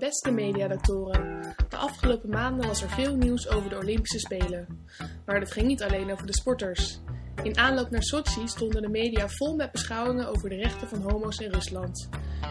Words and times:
Beste 0.00 0.30
mediadoctoren, 0.30 1.54
de 1.68 1.76
afgelopen 1.76 2.30
maanden 2.30 2.66
was 2.66 2.82
er 2.82 2.90
veel 2.90 3.16
nieuws 3.16 3.48
over 3.48 3.70
de 3.70 3.76
Olympische 3.76 4.18
Spelen. 4.18 4.86
Maar 5.26 5.40
dat 5.40 5.52
ging 5.52 5.66
niet 5.66 5.82
alleen 5.82 6.12
over 6.12 6.26
de 6.26 6.34
sporters. 6.34 7.00
In 7.42 7.58
aanloop 7.58 7.90
naar 7.90 8.02
Sochi 8.02 8.48
stonden 8.48 8.82
de 8.82 8.88
media 8.88 9.28
vol 9.28 9.56
met 9.56 9.72
beschouwingen 9.72 10.28
over 10.28 10.48
de 10.48 10.56
rechten 10.56 10.88
van 10.88 11.02
homo's 11.02 11.38
in 11.38 11.52
Rusland. 11.52 12.08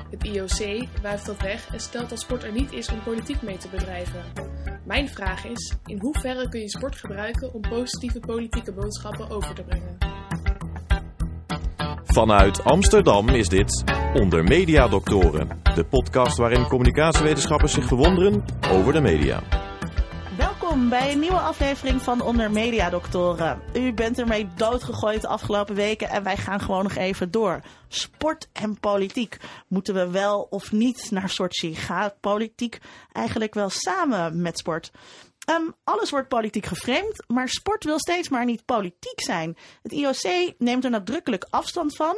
Het 0.10 0.24
IOC 0.24 0.88
wuift 1.02 1.26
dat 1.26 1.42
weg 1.42 1.74
en 1.74 1.80
stelt 1.80 2.10
dat 2.10 2.20
sport 2.20 2.44
er 2.44 2.52
niet 2.52 2.72
is 2.72 2.92
om 2.92 3.04
politiek 3.04 3.42
mee 3.42 3.58
te 3.58 3.70
bedrijven. 3.70 4.24
Mijn 4.86 5.10
vraag 5.10 5.46
is: 5.46 5.74
in 5.86 6.00
hoeverre 6.00 6.50
kun 6.50 6.60
je 6.60 6.70
sport 6.70 6.96
gebruiken 6.96 7.54
om 7.54 7.62
positieve 7.62 8.20
politieke 8.20 8.74
boodschappen 8.74 9.30
over 9.30 9.56
te 9.56 9.64
brengen? 9.64 10.09
Vanuit 12.14 12.64
Amsterdam 12.64 13.30
is 13.30 13.48
dit 13.48 13.84
Onder 14.14 14.44
Media 14.44 14.88
Doctoren, 14.88 15.60
de 15.76 15.86
podcast 15.86 16.38
waarin 16.38 16.68
communicatiewetenschappers 16.68 17.74
zich 17.74 17.86
verwonderen 17.86 18.44
over 18.72 18.94
de 18.94 19.02
media. 19.02 19.44
Welkom 20.38 20.90
bij 20.90 21.12
een 21.12 21.20
nieuwe 21.20 21.40
aflevering 21.40 22.02
van 22.02 22.22
Onder 22.22 22.52
Media 22.52 22.90
Doctoren. 22.90 23.62
U 23.74 23.94
bent 23.94 24.20
ermee 24.20 24.48
doodgegooid 24.56 25.22
de 25.22 25.28
afgelopen 25.28 25.76
weken 25.76 26.10
en 26.10 26.24
wij 26.24 26.38
gaan 26.38 26.60
gewoon 26.60 26.84
nog 26.84 26.96
even 26.96 27.32
door. 27.32 27.62
Sport 27.88 28.50
en 28.54 28.80
politiek. 28.80 29.38
Moeten 29.68 29.94
we 29.94 30.10
wel 30.10 30.48
of 30.50 30.72
niet 30.72 31.12
naar 31.12 31.30
Sochi? 31.30 31.76
Gaat 31.76 32.20
politiek 32.20 32.80
eigenlijk 33.12 33.54
wel 33.54 33.70
samen 33.70 34.42
met 34.42 34.58
sport? 34.58 34.92
Um, 35.50 35.76
alles 35.84 36.10
wordt 36.10 36.28
politiek 36.28 36.66
geframed, 36.66 37.24
maar 37.28 37.50
sport 37.50 37.84
wil 37.84 38.00
steeds 38.00 38.30
maar 38.30 38.46
niet 38.46 38.66
politiek 38.66 39.22
zijn. 39.22 39.58
Het 39.82 39.92
IOC 39.92 40.54
neemt 40.58 40.84
er 40.84 40.90
nadrukkelijk 40.90 41.48
afstand 41.50 41.96
van. 41.96 42.18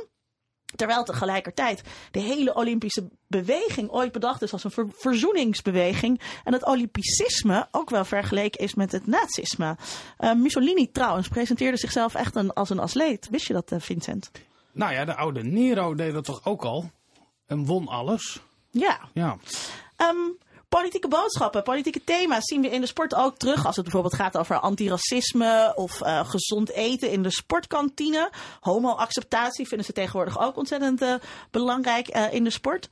Terwijl 0.76 1.04
tegelijkertijd 1.04 1.84
de 2.12 2.20
hele 2.20 2.54
Olympische 2.54 3.10
beweging 3.27 3.90
ooit 3.90 4.12
bedacht 4.12 4.41
is 4.41 4.54
als 4.54 4.63
een 4.63 4.93
verzoeningsbeweging. 4.96 6.21
En 6.43 6.54
het 6.54 6.65
Olympicisme 6.65 7.68
ook 7.71 7.90
wel 7.90 8.05
vergeleken 8.05 8.60
is 8.60 8.73
met 8.73 8.91
het 8.91 9.07
nazisme. 9.07 9.77
Uh, 10.20 10.34
Mussolini 10.34 10.91
trouwens 10.91 11.27
presenteerde 11.27 11.77
zichzelf 11.77 12.16
echt 12.16 12.35
een, 12.35 12.54
als 12.54 12.70
een 12.70 12.79
atleet. 12.79 13.29
Wist 13.29 13.48
je 13.48 13.54
dat, 13.54 13.71
uh, 13.71 13.79
Vincent? 13.79 14.32
Nou 14.71 14.93
ja, 14.93 15.05
de 15.05 15.16
oude 15.16 15.43
Nero 15.43 15.95
deed 15.95 16.13
dat 16.13 16.26
toch 16.26 16.45
ook 16.45 16.63
al. 16.63 16.91
En 17.45 17.66
won 17.66 17.88
alles. 17.88 18.41
Ja. 18.70 18.99
Ja. 19.13 19.38
Um, 19.98 20.38
Politieke 20.80 21.08
boodschappen, 21.08 21.64
politieke 21.64 22.04
thema's 22.04 22.46
zien 22.46 22.62
we 22.62 22.70
in 22.70 22.82
de 22.82 22.88
sport 22.88 23.16
ook 23.16 23.38
terug. 23.38 23.66
Als 23.66 23.76
het 23.76 23.84
bijvoorbeeld 23.84 24.16
gaat 24.16 24.38
over 24.38 24.60
antiracisme 24.60 25.72
of 25.76 26.02
uh, 26.02 26.30
gezond 26.30 26.70
eten 26.70 27.12
in 27.12 27.24
de 27.24 27.32
sportkantine. 27.32 28.30
Homo-acceptatie 28.60 29.68
vinden 29.68 29.86
ze 29.86 29.94
tegenwoordig 29.94 30.40
ook 30.40 30.58
ontzettend 30.58 31.02
uh, 31.02 31.13
belangrijk 31.50 32.16
uh, 32.16 32.34
in 32.34 32.44
de 32.44 32.50
sport. 32.50 32.90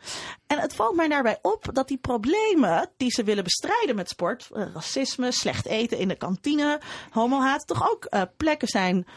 En 0.47 0.59
het 0.59 0.75
valt 0.75 0.95
mij 0.95 1.07
daarbij 1.07 1.39
op 1.41 1.65
dat 1.73 1.87
die 1.87 1.97
problemen 1.97 2.89
die 2.97 3.11
ze 3.11 3.23
willen 3.23 3.43
bestrijden 3.43 3.95
met 3.95 4.09
sport, 4.09 4.49
racisme, 4.51 5.31
slecht 5.31 5.65
eten 5.65 5.97
in 5.97 6.07
de 6.07 6.15
kantine, 6.15 6.81
homohaat, 7.09 7.67
toch 7.67 7.91
ook 7.91 8.09
plekken 8.37 8.67
zijn, 8.67 9.07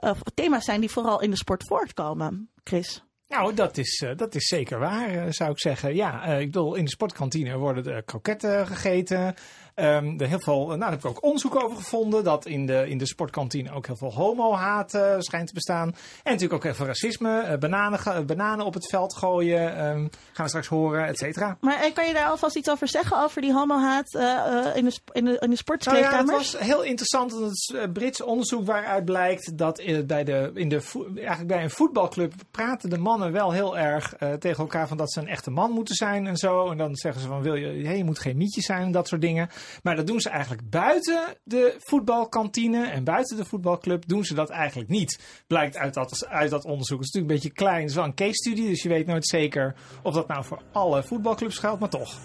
of 0.00 0.18
thema's 0.34 0.64
zijn 0.64 0.80
die 0.80 0.90
vooral 0.90 1.20
in 1.20 1.30
de 1.30 1.36
sport 1.36 1.64
voortkomen. 1.66 2.50
Chris. 2.64 3.02
Nou, 3.28 3.54
dat 3.54 3.76
is, 3.76 4.02
uh, 4.04 4.16
dat 4.16 4.34
is 4.34 4.46
zeker 4.46 4.78
waar, 4.78 5.14
uh, 5.14 5.24
zou 5.28 5.50
ik 5.50 5.60
zeggen. 5.60 5.94
Ja, 5.94 6.28
uh, 6.28 6.40
ik 6.40 6.46
bedoel, 6.46 6.74
in 6.74 6.84
de 6.84 6.90
sportkantine 6.90 7.56
worden 7.56 7.84
de 7.84 8.02
kroketten 8.04 8.66
gegeten. 8.66 9.34
Um, 9.80 10.20
er 10.20 10.28
heel 10.28 10.40
veel, 10.40 10.66
nou, 10.66 10.78
daar 10.78 10.90
heb 10.90 10.98
ik 10.98 11.06
ook 11.06 11.22
onderzoek 11.22 11.62
over 11.62 11.76
gevonden. 11.76 12.24
Dat 12.24 12.46
in 12.46 12.66
de, 12.66 12.88
in 12.88 12.98
de 12.98 13.06
sportkantine 13.06 13.72
ook 13.72 13.86
heel 13.86 13.96
veel 13.96 14.12
homohaat 14.12 14.94
uh, 14.94 15.14
schijnt 15.18 15.46
te 15.46 15.54
bestaan. 15.54 15.88
En 15.88 16.32
natuurlijk 16.32 16.52
ook 16.52 16.62
heel 16.62 16.74
veel 16.74 16.86
racisme. 16.86 17.44
Uh, 17.46 17.56
bananen, 17.58 18.26
bananen 18.26 18.66
op 18.66 18.74
het 18.74 18.86
veld 18.86 19.14
gooien. 19.14 19.86
Um, 19.86 20.10
gaan 20.32 20.44
we 20.44 20.48
straks 20.48 20.66
horen, 20.66 21.06
et 21.06 21.18
cetera. 21.18 21.56
Maar 21.60 21.86
uh, 21.86 21.94
kan 21.94 22.06
je 22.06 22.12
daar 22.12 22.26
alvast 22.28 22.56
iets 22.56 22.70
over 22.70 22.88
zeggen? 22.88 23.22
Over 23.22 23.40
die 23.42 23.52
homohaat 23.52 24.14
in, 24.74 24.84
de, 24.84 24.92
in, 25.12 25.24
de, 25.24 25.36
in 25.40 25.50
de 25.50 25.56
sportkleedkamers? 25.56 26.26
Nou 26.26 26.26
ja, 26.26 26.42
het 26.42 26.52
was 26.52 26.60
heel 26.60 26.82
interessant. 26.82 27.32
Het 27.32 27.92
Brits 27.92 28.22
onderzoek 28.22 28.66
waaruit 28.66 29.04
blijkt 29.04 29.58
dat 29.58 29.82
bij, 30.06 30.24
de, 30.24 30.50
in 30.54 30.68
de, 30.68 30.82
eigenlijk 31.16 31.46
bij 31.46 31.62
een 31.62 31.70
voetbalclub 31.70 32.32
praten 32.50 32.90
de 32.90 32.98
mannen 32.98 33.32
wel 33.32 33.52
heel 33.52 33.78
erg 33.78 34.14
tegen 34.38 34.58
elkaar 34.58 34.88
van 34.88 34.96
dat 34.96 35.12
ze 35.12 35.20
een 35.20 35.28
echte 35.28 35.50
man 35.50 35.70
moeten 35.70 35.94
zijn 35.94 36.26
en 36.26 36.36
zo. 36.36 36.70
En 36.70 36.76
dan 36.76 36.96
zeggen 36.96 37.22
ze 37.22 37.28
van 37.28 37.42
wil 37.42 37.54
je, 37.54 37.86
hey, 37.86 37.96
je 37.96 38.04
moet 38.04 38.18
geen 38.18 38.36
mietje 38.36 38.60
zijn 38.60 38.82
en 38.82 38.92
dat 38.92 39.08
soort 39.08 39.20
dingen. 39.20 39.48
Maar 39.82 39.96
dat 39.96 40.06
doen 40.06 40.20
ze 40.20 40.28
eigenlijk 40.28 40.70
buiten 40.70 41.36
de 41.44 41.76
voetbalkantine 41.78 42.86
en 42.86 43.04
buiten 43.04 43.36
de 43.36 43.44
voetbalclub 43.44 44.06
doen 44.06 44.24
ze 44.24 44.34
dat 44.34 44.50
eigenlijk 44.50 44.90
niet. 44.90 45.42
Blijkt 45.46 45.76
uit 45.76 45.94
dat, 45.94 46.26
uit 46.28 46.50
dat 46.50 46.64
onderzoek. 46.64 46.98
Het 46.98 47.08
is 47.08 47.12
natuurlijk 47.14 47.44
een 47.44 47.50
beetje 47.50 47.64
klein, 47.64 47.86
het 47.86 47.96
een 47.96 48.14
case 48.14 48.34
study, 48.34 48.66
dus 48.66 48.82
je 48.82 48.88
weet 48.88 49.06
nooit 49.06 49.26
zeker 49.26 49.74
of 50.02 50.14
dat 50.14 50.28
nou 50.28 50.44
voor 50.44 50.62
alle 50.72 51.02
voetbalclubs 51.02 51.58
geldt, 51.58 51.80
maar 51.80 51.88
toch. 51.88 52.18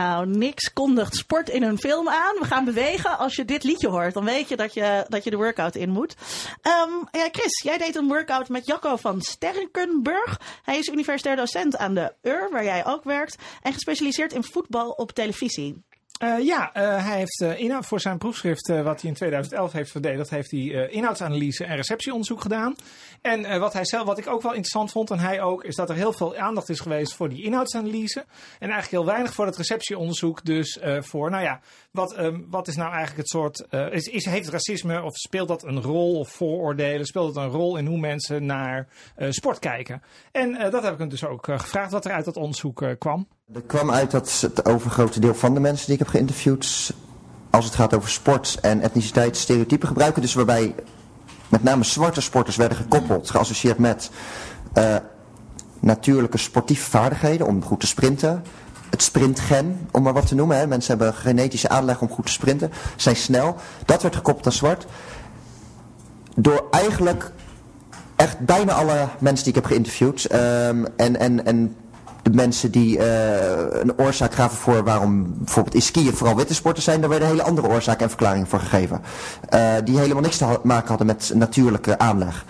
Nou, 0.00 0.26
niks 0.26 0.72
kondigt 0.72 1.16
sport 1.16 1.48
in 1.48 1.62
een 1.62 1.78
film 1.78 2.08
aan. 2.08 2.36
We 2.38 2.44
gaan 2.44 2.64
bewegen. 2.64 3.18
Als 3.18 3.36
je 3.36 3.44
dit 3.44 3.64
liedje 3.64 3.88
hoort, 3.88 4.14
dan 4.14 4.24
weet 4.24 4.48
je 4.48 4.56
dat 4.56 4.74
je, 4.74 5.04
dat 5.08 5.24
je 5.24 5.30
de 5.30 5.36
workout 5.36 5.74
in 5.74 5.90
moet. 5.90 6.16
Um, 6.62 7.08
ja, 7.10 7.28
Chris, 7.32 7.62
jij 7.64 7.78
deed 7.78 7.96
een 7.96 8.08
workout 8.08 8.48
met 8.48 8.66
Jacco 8.66 8.96
van 8.96 9.20
Sterkenburg. 9.20 10.40
Hij 10.62 10.78
is 10.78 10.88
universitair 10.88 11.36
docent 11.36 11.76
aan 11.76 11.94
de 11.94 12.12
UR, 12.22 12.48
waar 12.50 12.64
jij 12.64 12.86
ook 12.86 13.04
werkt. 13.04 13.36
En 13.62 13.72
gespecialiseerd 13.72 14.32
in 14.32 14.44
voetbal 14.44 14.90
op 14.90 15.12
televisie. 15.12 15.84
Uh, 16.22 16.44
ja, 16.44 16.70
uh, 16.76 17.06
hij 17.06 17.18
heeft 17.18 17.40
uh, 17.42 17.58
inhoud 17.58 17.86
voor 17.86 18.00
zijn 18.00 18.18
proefschrift, 18.18 18.68
wat 18.68 19.00
hij 19.00 19.10
in 19.10 19.16
2011 19.16 19.72
heeft 19.72 19.90
verdedigd, 19.90 20.30
heeft 20.30 20.50
hij 20.50 20.88
inhoudsanalyse 20.90 21.64
en 21.64 21.76
receptieonderzoek 21.76 22.40
gedaan. 22.40 22.74
En 23.22 23.60
wat 23.60 23.72
hij 23.72 23.84
zelf, 23.84 24.06
wat 24.06 24.18
ik 24.18 24.26
ook 24.26 24.42
wel 24.42 24.50
interessant 24.50 24.90
vond, 24.90 25.10
en 25.10 25.18
hij 25.18 25.42
ook, 25.42 25.64
is 25.64 25.76
dat 25.76 25.88
er 25.88 25.94
heel 25.94 26.12
veel 26.12 26.36
aandacht 26.36 26.68
is 26.68 26.80
geweest 26.80 27.14
voor 27.14 27.28
die 27.28 27.42
inhoudsanalyse. 27.42 28.24
En 28.58 28.70
eigenlijk 28.70 28.90
heel 28.90 29.04
weinig 29.04 29.34
voor 29.34 29.46
het 29.46 29.56
receptieonderzoek. 29.56 30.44
Dus 30.44 30.78
voor, 31.00 31.30
nou 31.30 31.42
ja, 31.42 31.60
wat, 31.90 32.18
um, 32.18 32.46
wat 32.50 32.68
is 32.68 32.76
nou 32.76 32.88
eigenlijk 32.88 33.18
het 33.18 33.28
soort. 33.28 33.66
is, 33.90 34.06
is, 34.06 34.24
heeft 34.24 34.48
racisme 34.48 35.02
of 35.02 35.16
speelt 35.16 35.48
dat 35.48 35.64
een 35.64 35.82
rol 35.82 36.18
of 36.18 36.28
vooroordelen? 36.28 37.06
Speelt 37.06 37.34
het 37.34 37.44
een 37.44 37.50
rol 37.50 37.76
in 37.76 37.86
hoe 37.86 37.98
mensen 37.98 38.46
naar 38.46 38.88
sport 39.28 39.58
kijken? 39.58 40.02
En 40.32 40.70
dat 40.70 40.82
heb 40.82 40.92
ik 40.92 40.98
hem 40.98 41.08
dus 41.08 41.24
ook 41.24 41.46
gevraagd, 41.46 41.92
wat 41.92 42.04
er 42.04 42.12
uit 42.12 42.24
dat 42.24 42.36
onderzoek 42.36 42.84
kwam. 42.98 43.28
Er 43.54 43.62
kwam 43.62 43.90
uit 43.90 44.10
dat 44.10 44.40
het 44.40 44.64
overgrote 44.64 45.20
deel 45.20 45.34
van 45.34 45.54
de 45.54 45.60
mensen 45.60 45.86
die 45.86 45.94
ik 45.94 46.00
heb 46.00 46.08
geïnterviewd, 46.08 46.94
als 47.50 47.64
het 47.64 47.74
gaat 47.74 47.94
over 47.94 48.10
sport 48.10 48.58
en 48.60 48.80
etniciteit, 48.80 49.36
stereotypen 49.36 49.88
gebruiken. 49.88 50.22
Dus 50.22 50.34
waarbij 50.34 50.74
met 51.50 51.62
name 51.62 51.84
zwarte 51.84 52.20
sporters 52.20 52.56
werden 52.56 52.76
gekoppeld, 52.76 53.30
geassocieerd 53.30 53.78
met 53.78 54.10
uh, 54.74 54.96
natuurlijke 55.80 56.38
sportieve 56.38 56.90
vaardigheden 56.90 57.46
om 57.46 57.64
goed 57.64 57.80
te 57.80 57.86
sprinten. 57.86 58.44
Het 58.90 59.02
sprintgen, 59.02 59.88
om 59.90 60.02
maar 60.02 60.12
wat 60.12 60.26
te 60.26 60.34
noemen. 60.34 60.56
Hè. 60.56 60.66
Mensen 60.66 60.98
hebben 60.98 61.14
genetische 61.14 61.68
aanleg 61.68 62.00
om 62.00 62.08
goed 62.08 62.26
te 62.26 62.32
sprinten, 62.32 62.72
zijn 62.96 63.16
snel. 63.16 63.56
Dat 63.84 64.02
werd 64.02 64.16
gekoppeld 64.16 64.46
aan 64.46 64.52
zwart. 64.52 64.86
Door 66.36 66.66
eigenlijk 66.70 67.32
echt 68.16 68.38
bijna 68.38 68.72
alle 68.72 69.08
mensen 69.18 69.44
die 69.44 69.54
ik 69.54 69.60
heb 69.60 69.70
geïnterviewd. 69.70 70.32
Um, 70.32 70.86
en, 70.96 71.18
en, 71.18 71.46
en 71.46 71.76
de 72.22 72.30
mensen 72.32 72.70
die 72.70 72.98
uh, 72.98 73.04
een 73.70 73.98
oorzaak 73.98 74.34
gaven 74.34 74.56
voor 74.56 74.84
waarom 74.84 75.34
bijvoorbeeld 75.38 75.74
in 75.96 76.12
vooral 76.12 76.36
witte 76.36 76.54
sporten 76.54 76.82
zijn, 76.82 77.00
daar 77.00 77.10
werden 77.10 77.28
hele 77.28 77.42
andere 77.42 77.68
oorzaken 77.68 78.02
en 78.02 78.08
verklaringen 78.08 78.46
voor 78.46 78.60
gegeven. 78.60 79.00
Uh, 79.54 79.72
die 79.84 79.98
helemaal 79.98 80.22
niks 80.22 80.36
te 80.36 80.58
maken 80.62 80.88
hadden 80.88 81.06
met 81.06 81.32
natuurlijke 81.34 81.98
aanleg. 81.98 82.44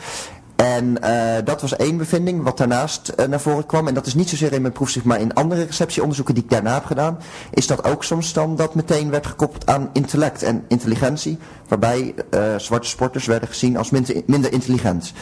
En 0.56 0.98
uh, 1.04 1.34
dat 1.44 1.60
was 1.60 1.76
één 1.76 1.96
bevinding 1.96 2.42
wat 2.42 2.58
daarnaast 2.58 3.12
naar 3.28 3.40
voren 3.40 3.66
kwam. 3.66 3.88
En 3.88 3.94
dat 3.94 4.06
is 4.06 4.14
niet 4.14 4.28
zozeer 4.28 4.52
in 4.52 4.60
mijn 4.60 4.72
proefschrift, 4.72 5.06
maar 5.06 5.20
in 5.20 5.34
andere 5.34 5.62
receptieonderzoeken 5.64 6.34
die 6.34 6.44
ik 6.44 6.50
daarna 6.50 6.74
heb 6.74 6.84
gedaan. 6.84 7.18
Is 7.50 7.66
dat 7.66 7.84
ook 7.84 8.04
soms 8.04 8.32
dan 8.32 8.56
dat 8.56 8.74
meteen 8.74 9.10
werd 9.10 9.26
gekoppeld 9.26 9.66
aan 9.66 9.90
intellect 9.92 10.42
en 10.42 10.64
intelligentie. 10.68 11.38
Waarbij 11.68 12.14
zwarte 12.56 12.88
sporters 12.88 13.26
werden 13.26 13.48
gezien 13.48 13.76
als 13.76 13.90
minder 14.26 14.52
intelligent. 14.52 15.12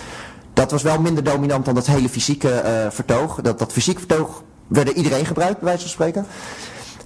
Dat 0.58 0.70
was 0.70 0.82
wel 0.82 1.00
minder 1.00 1.24
dominant 1.24 1.64
dan 1.64 1.74
dat 1.74 1.86
hele 1.86 2.08
fysieke 2.08 2.62
uh, 2.64 2.90
vertoog. 2.90 3.40
Dat, 3.40 3.58
dat 3.58 3.72
fysiek 3.72 3.98
vertoog 3.98 4.42
werd 4.66 4.88
iedereen 4.88 5.26
gebruikt, 5.26 5.58
bij 5.58 5.64
wijze 5.64 5.80
van 5.80 5.90
spreken. 5.90 6.26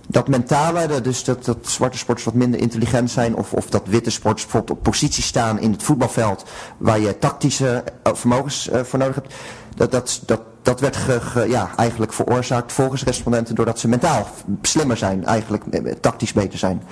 Dat 0.08 0.28
mentale, 0.28 1.00
dus 1.00 1.24
dat, 1.24 1.44
dat 1.44 1.56
zwarte 1.60 1.98
sporters 1.98 2.26
wat 2.26 2.34
minder 2.34 2.60
intelligent 2.60 3.10
zijn, 3.10 3.36
of, 3.36 3.52
of 3.52 3.66
dat 3.70 3.82
witte 3.86 4.10
sporters 4.10 4.42
bijvoorbeeld 4.42 4.78
op 4.78 4.84
positie 4.84 5.22
staan 5.22 5.58
in 5.58 5.72
het 5.72 5.82
voetbalveld, 5.82 6.44
waar 6.78 7.00
je 7.00 7.18
tactische 7.18 7.84
uh, 8.06 8.14
vermogens 8.14 8.68
uh, 8.68 8.80
voor 8.80 8.98
nodig 8.98 9.14
hebt, 9.14 9.34
dat, 9.76 9.90
dat, 9.90 10.20
dat, 10.26 10.40
dat 10.62 10.80
werd 10.80 10.98
ja, 11.46 11.70
eigenlijk 11.76 12.12
veroorzaakt 12.12 12.72
volgens 12.72 13.04
respondenten 13.04 13.54
doordat 13.54 13.78
ze 13.78 13.88
mentaal 13.88 14.28
slimmer 14.62 14.96
zijn, 14.96 15.24
eigenlijk 15.24 15.64
tactisch 16.00 16.32
beter 16.32 16.58
zijn, 16.58 16.82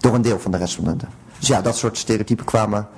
door 0.00 0.14
een 0.14 0.22
deel 0.22 0.38
van 0.38 0.50
de 0.50 0.56
respondenten. 0.56 1.08
Dus 1.38 1.48
ja, 1.48 1.60
dat 1.60 1.76
soort 1.76 1.98
stereotypen 1.98 2.44
kwamen 2.44 2.88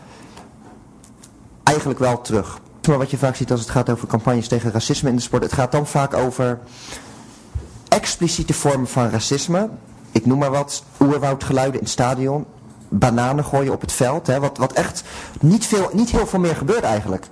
eigenlijk 1.62 1.98
wel 1.98 2.20
terug. 2.20 2.60
Maar 2.88 2.98
wat 2.98 3.10
je 3.10 3.18
vaak 3.18 3.36
ziet 3.36 3.50
als 3.50 3.60
het 3.60 3.70
gaat 3.70 3.90
over 3.90 4.08
campagnes 4.08 4.48
tegen 4.48 4.72
racisme 4.72 5.08
in 5.08 5.16
de 5.16 5.22
sport, 5.22 5.42
het 5.42 5.52
gaat 5.52 5.72
dan 5.72 5.86
vaak 5.86 6.14
over 6.14 6.58
expliciete 7.88 8.52
vormen 8.52 8.88
van 8.88 9.10
racisme. 9.10 9.68
Ik 10.12 10.26
noem 10.26 10.38
maar 10.38 10.50
wat, 10.50 10.84
oerwoudgeluiden 11.00 11.74
in 11.74 11.84
het 11.84 11.92
stadion. 11.92 12.46
bananen 12.88 13.44
gooien 13.44 13.72
op 13.72 13.80
het 13.80 13.92
veld. 13.92 14.26
Hè, 14.26 14.40
wat, 14.40 14.58
wat 14.58 14.72
echt 14.72 15.02
niet, 15.40 15.66
veel, 15.66 15.90
niet 15.92 16.10
heel 16.10 16.26
veel 16.26 16.38
meer 16.38 16.56
gebeurt 16.56 16.82
eigenlijk. 16.82 17.26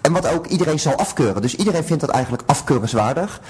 En 0.00 0.12
wat 0.12 0.28
ook 0.28 0.46
iedereen 0.46 0.80
zal 0.80 0.94
afkeuren. 0.94 1.42
Dus 1.42 1.54
iedereen 1.54 1.84
vindt 1.84 2.00
dat 2.00 2.10
eigenlijk 2.10 2.42
afkeurenswaardig. 2.46 3.40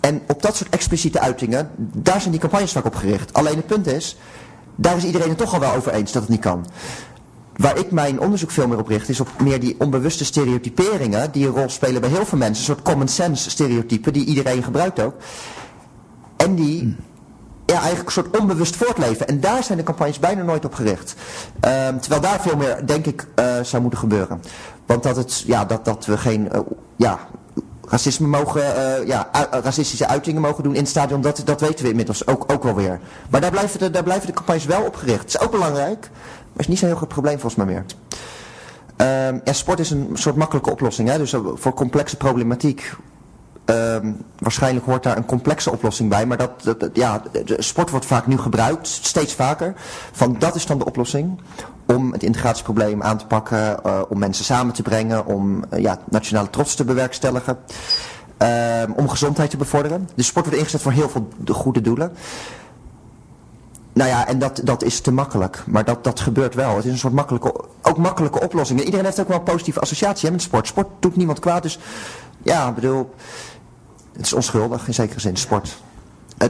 En 0.00 0.22
op 0.28 0.42
dat 0.42 0.56
soort 0.56 0.70
expliciete 0.70 1.20
uitingen, 1.20 1.70
daar 1.76 2.20
zijn 2.20 2.30
die 2.30 2.40
campagnes 2.40 2.72
vaak 2.72 2.84
op 2.84 2.94
gericht. 2.94 3.32
Alleen 3.32 3.56
het 3.56 3.66
punt 3.66 3.86
is, 3.86 4.16
daar 4.74 4.96
is 4.96 5.04
iedereen 5.04 5.28
het 5.28 5.38
toch 5.38 5.54
al 5.54 5.60
wel 5.60 5.74
over 5.74 5.92
eens 5.92 6.12
dat 6.12 6.22
het 6.22 6.30
niet 6.30 6.40
kan. 6.40 6.66
Waar 7.56 7.78
ik 7.78 7.90
mijn 7.90 8.20
onderzoek 8.20 8.50
veel 8.50 8.68
meer 8.68 8.78
op 8.78 8.88
richt, 8.88 9.08
is 9.08 9.20
op 9.20 9.28
meer 9.42 9.60
die 9.60 9.76
onbewuste 9.78 10.24
stereotyperingen 10.24 11.32
die 11.32 11.46
een 11.46 11.52
rol 11.52 11.68
spelen 11.68 12.00
bij 12.00 12.10
heel 12.10 12.26
veel 12.26 12.38
mensen. 12.38 12.58
Een 12.58 12.74
soort 12.74 12.82
common 12.82 13.08
sense 13.08 13.50
stereotypen 13.50 14.12
die 14.12 14.24
iedereen 14.24 14.62
gebruikt 14.62 15.00
ook. 15.00 15.14
En 16.36 16.54
die 16.54 16.96
ja, 17.66 17.74
eigenlijk 17.74 18.06
een 18.06 18.12
soort 18.12 18.38
onbewust 18.40 18.76
voortleven. 18.76 19.28
En 19.28 19.40
daar 19.40 19.64
zijn 19.64 19.78
de 19.78 19.84
campagnes 19.84 20.18
bijna 20.18 20.42
nooit 20.42 20.64
op 20.64 20.74
gericht. 20.74 21.14
Ehm, 21.60 21.98
terwijl 21.98 22.20
daar 22.20 22.40
veel 22.40 22.56
meer, 22.56 22.86
denk 22.86 23.06
ik, 23.06 23.26
uh, 23.36 23.60
zou 23.62 23.82
moeten 23.82 24.00
gebeuren. 24.00 24.42
Want 24.86 25.02
dat, 25.02 25.16
het, 25.16 25.42
ja, 25.46 25.64
dat, 25.64 25.84
dat 25.84 26.06
we 26.06 26.18
geen 26.18 26.48
uh, 26.52 26.60
ja, 26.96 27.18
racisme 27.88 28.26
mogen, 28.26 28.62
uh, 28.62 29.06
ja, 29.06 29.28
racistische 29.50 30.08
uitingen 30.08 30.40
mogen 30.40 30.62
doen 30.62 30.74
in 30.74 30.80
het 30.80 30.88
stadion, 30.88 31.20
dat, 31.20 31.42
dat 31.44 31.60
weten 31.60 31.84
we 31.84 31.90
inmiddels 31.90 32.26
ook, 32.26 32.52
ook 32.52 32.62
wel 32.62 32.74
weer. 32.74 33.00
Maar 33.30 33.40
daar 33.40 33.50
blijven, 33.50 33.78
de, 33.78 33.90
daar 33.90 34.02
blijven 34.02 34.26
de 34.26 34.32
campagnes 34.32 34.64
wel 34.64 34.84
op 34.84 34.96
gericht. 34.96 35.20
Het 35.20 35.28
is 35.28 35.40
ook 35.40 35.50
belangrijk, 35.50 36.10
maar 36.52 36.60
is 36.60 36.68
niet 36.68 36.78
zo'n 36.78 36.88
heel 36.88 36.96
groot 36.96 37.08
probleem 37.08 37.38
volgens 37.38 37.64
mij 37.64 37.74
meer. 37.74 37.84
Um, 39.28 39.40
ja, 39.44 39.52
sport 39.52 39.78
is 39.78 39.90
een 39.90 40.10
soort 40.12 40.36
makkelijke 40.36 40.70
oplossing. 40.70 41.08
Hè? 41.08 41.18
Dus 41.18 41.34
voor 41.54 41.74
complexe 41.74 42.16
problematiek 42.16 42.92
Um, 43.66 44.24
waarschijnlijk 44.38 44.86
hoort 44.86 45.02
daar 45.02 45.16
een 45.16 45.24
complexe 45.24 45.70
oplossing 45.70 46.08
bij, 46.08 46.26
maar 46.26 46.36
dat, 46.36 46.62
dat, 46.62 46.90
ja, 46.92 47.22
sport 47.44 47.90
wordt 47.90 48.06
vaak 48.06 48.26
nu 48.26 48.38
gebruikt, 48.38 48.86
steeds 48.86 49.34
vaker. 49.34 49.74
Van 50.12 50.36
dat 50.38 50.54
is 50.54 50.66
dan 50.66 50.78
de 50.78 50.84
oplossing 50.84 51.40
om 51.86 52.12
het 52.12 52.22
integratieprobleem 52.22 53.02
aan 53.02 53.18
te 53.18 53.26
pakken, 53.26 53.80
uh, 53.86 54.00
om 54.08 54.18
mensen 54.18 54.44
samen 54.44 54.74
te 54.74 54.82
brengen, 54.82 55.26
om 55.26 55.64
uh, 55.72 55.80
ja, 55.80 55.98
nationale 56.10 56.50
trots 56.50 56.74
te 56.74 56.84
bewerkstelligen, 56.84 57.58
uh, 58.42 58.82
om 58.96 59.08
gezondheid 59.08 59.50
te 59.50 59.56
bevorderen. 59.56 60.08
De 60.14 60.22
sport 60.22 60.44
wordt 60.44 60.60
ingezet 60.60 60.82
voor 60.82 60.92
heel 60.92 61.08
veel 61.08 61.28
goede 61.48 61.80
doelen. 61.80 62.12
Nou 63.92 64.08
ja, 64.08 64.26
en 64.26 64.38
dat, 64.38 64.60
dat 64.64 64.82
is 64.82 65.00
te 65.00 65.12
makkelijk. 65.12 65.62
Maar 65.66 65.84
dat, 65.84 66.04
dat 66.04 66.20
gebeurt 66.20 66.54
wel. 66.54 66.76
Het 66.76 66.84
is 66.84 66.92
een 66.92 66.98
soort 66.98 67.12
makkelijke, 67.12 67.64
ook 67.82 67.96
makkelijke 67.96 68.40
oplossing. 68.40 68.80
Iedereen 68.80 69.04
heeft 69.04 69.20
ook 69.20 69.28
wel 69.28 69.36
een 69.36 69.42
positieve 69.42 69.80
associatie 69.80 70.26
hè, 70.26 70.32
met 70.32 70.42
sport. 70.42 70.66
Sport 70.66 70.88
doet 71.00 71.16
niemand 71.16 71.38
kwaad. 71.38 71.62
Dus 71.62 71.78
ja, 72.42 72.68
ik 72.68 72.74
bedoel, 72.74 73.14
het 74.12 74.26
is 74.26 74.32
onschuldig 74.32 74.86
in 74.86 74.94
zekere 74.94 75.20
zin, 75.20 75.36
sport. 75.36 75.76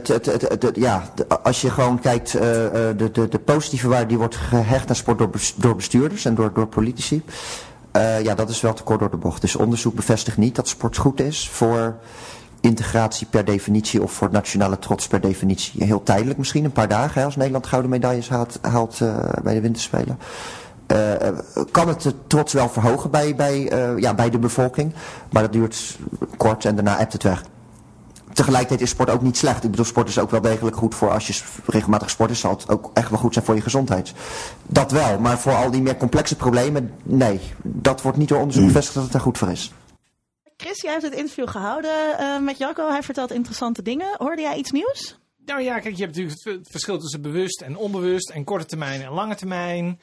Het, 0.03 0.71
ja, 0.73 1.03
als 1.43 1.61
je 1.61 1.69
gewoon 1.69 1.99
kijkt, 1.99 2.35
uh, 2.35 2.41
de, 2.41 3.09
de, 3.11 3.27
de 3.27 3.39
positieve 3.39 3.87
waarde 3.87 4.05
die 4.05 4.17
wordt 4.17 4.35
gehecht 4.35 4.89
aan 4.89 4.95
sport 4.95 5.17
door, 5.17 5.29
door 5.55 5.75
bestuurders 5.75 6.25
en 6.25 6.35
door, 6.35 6.53
door 6.53 6.67
politici. 6.67 7.23
Uh, 7.95 8.21
ja, 8.21 8.35
dat 8.35 8.49
is 8.49 8.61
wel 8.61 8.73
te 8.73 8.83
kort 8.83 8.99
door 8.99 9.09
de 9.09 9.17
bocht. 9.17 9.41
Dus 9.41 9.55
onderzoek 9.55 9.95
bevestigt 9.95 10.37
niet 10.37 10.55
dat 10.55 10.67
sport 10.67 10.97
goed 10.97 11.21
is 11.21 11.49
voor 11.49 11.95
integratie 12.61 13.27
per 13.29 13.45
definitie 13.45 14.01
of 14.01 14.11
voor 14.11 14.29
nationale 14.31 14.79
trots 14.79 15.07
per 15.07 15.21
definitie. 15.21 15.83
Heel 15.83 16.03
tijdelijk 16.03 16.37
misschien, 16.37 16.65
een 16.65 16.71
paar 16.71 16.87
dagen 16.87 17.23
als 17.23 17.35
Nederland 17.35 17.67
gouden 17.67 17.91
medailles 17.91 18.29
haalt, 18.61 18.99
bij 19.43 19.53
de 19.53 19.61
winterspelen. 19.61 20.19
Kan 21.71 21.87
het 21.87 22.01
de 22.01 22.13
trots 22.27 22.53
wel 22.53 22.69
verhogen 22.69 23.11
bij, 23.11 23.35
bij, 23.35 23.71
ja, 23.97 24.13
bij 24.13 24.29
de 24.29 24.39
bevolking. 24.39 24.93
Maar 25.31 25.41
dat 25.41 25.53
duurt 25.53 25.97
kort 26.37 26.65
en 26.65 26.75
daarna 26.75 26.99
ebt 26.99 27.13
het 27.13 27.23
weg. 27.23 27.43
Tegelijkertijd 28.35 28.81
is 28.81 28.89
sport 28.89 29.09
ook 29.09 29.21
niet 29.21 29.37
slecht. 29.37 29.63
Ik 29.63 29.69
bedoel, 29.69 29.85
sport 29.85 30.09
is 30.09 30.19
ook 30.19 30.31
wel 30.31 30.41
degelijk 30.41 30.75
goed 30.75 30.95
voor 30.95 31.09
als 31.09 31.27
je 31.27 31.43
regelmatig 31.65 32.09
sport 32.09 32.31
is, 32.31 32.39
zal 32.39 32.51
het 32.51 32.69
ook 32.69 32.91
echt 32.93 33.09
wel 33.09 33.19
goed 33.19 33.33
zijn 33.33 33.45
voor 33.45 33.55
je 33.55 33.61
gezondheid. 33.61 34.13
Dat 34.67 34.91
wel, 34.91 35.19
maar 35.19 35.39
voor 35.39 35.53
al 35.53 35.71
die 35.71 35.81
meer 35.81 35.97
complexe 35.97 36.35
problemen, 36.35 36.91
nee. 37.03 37.39
Dat 37.63 38.01
wordt 38.01 38.17
niet 38.17 38.29
door 38.29 38.39
onderzoek 38.39 38.65
bevestigd 38.65 38.93
dat 38.93 39.03
het 39.03 39.11
daar 39.11 39.21
goed 39.21 39.37
voor 39.37 39.51
is. 39.51 39.71
Chris, 40.57 40.81
jij 40.81 40.91
hebt 40.91 41.03
het 41.03 41.13
interview 41.13 41.47
gehouden 41.47 42.19
uh, 42.19 42.39
met 42.39 42.57
Jacco. 42.57 42.89
Hij 42.89 43.03
vertelt 43.03 43.31
interessante 43.31 43.81
dingen. 43.81 44.07
Hoorde 44.17 44.41
jij 44.41 44.55
iets 44.55 44.71
nieuws? 44.71 45.19
Nou 45.45 45.61
ja, 45.61 45.79
kijk, 45.79 45.95
je 45.95 46.03
hebt 46.03 46.15
natuurlijk 46.15 46.43
het 46.43 46.67
verschil 46.71 46.99
tussen 46.99 47.21
bewust 47.21 47.61
en 47.61 47.77
onbewust 47.77 48.29
en 48.29 48.43
korte 48.43 48.65
termijn 48.65 49.01
en 49.01 49.11
lange 49.11 49.35
termijn. 49.35 49.99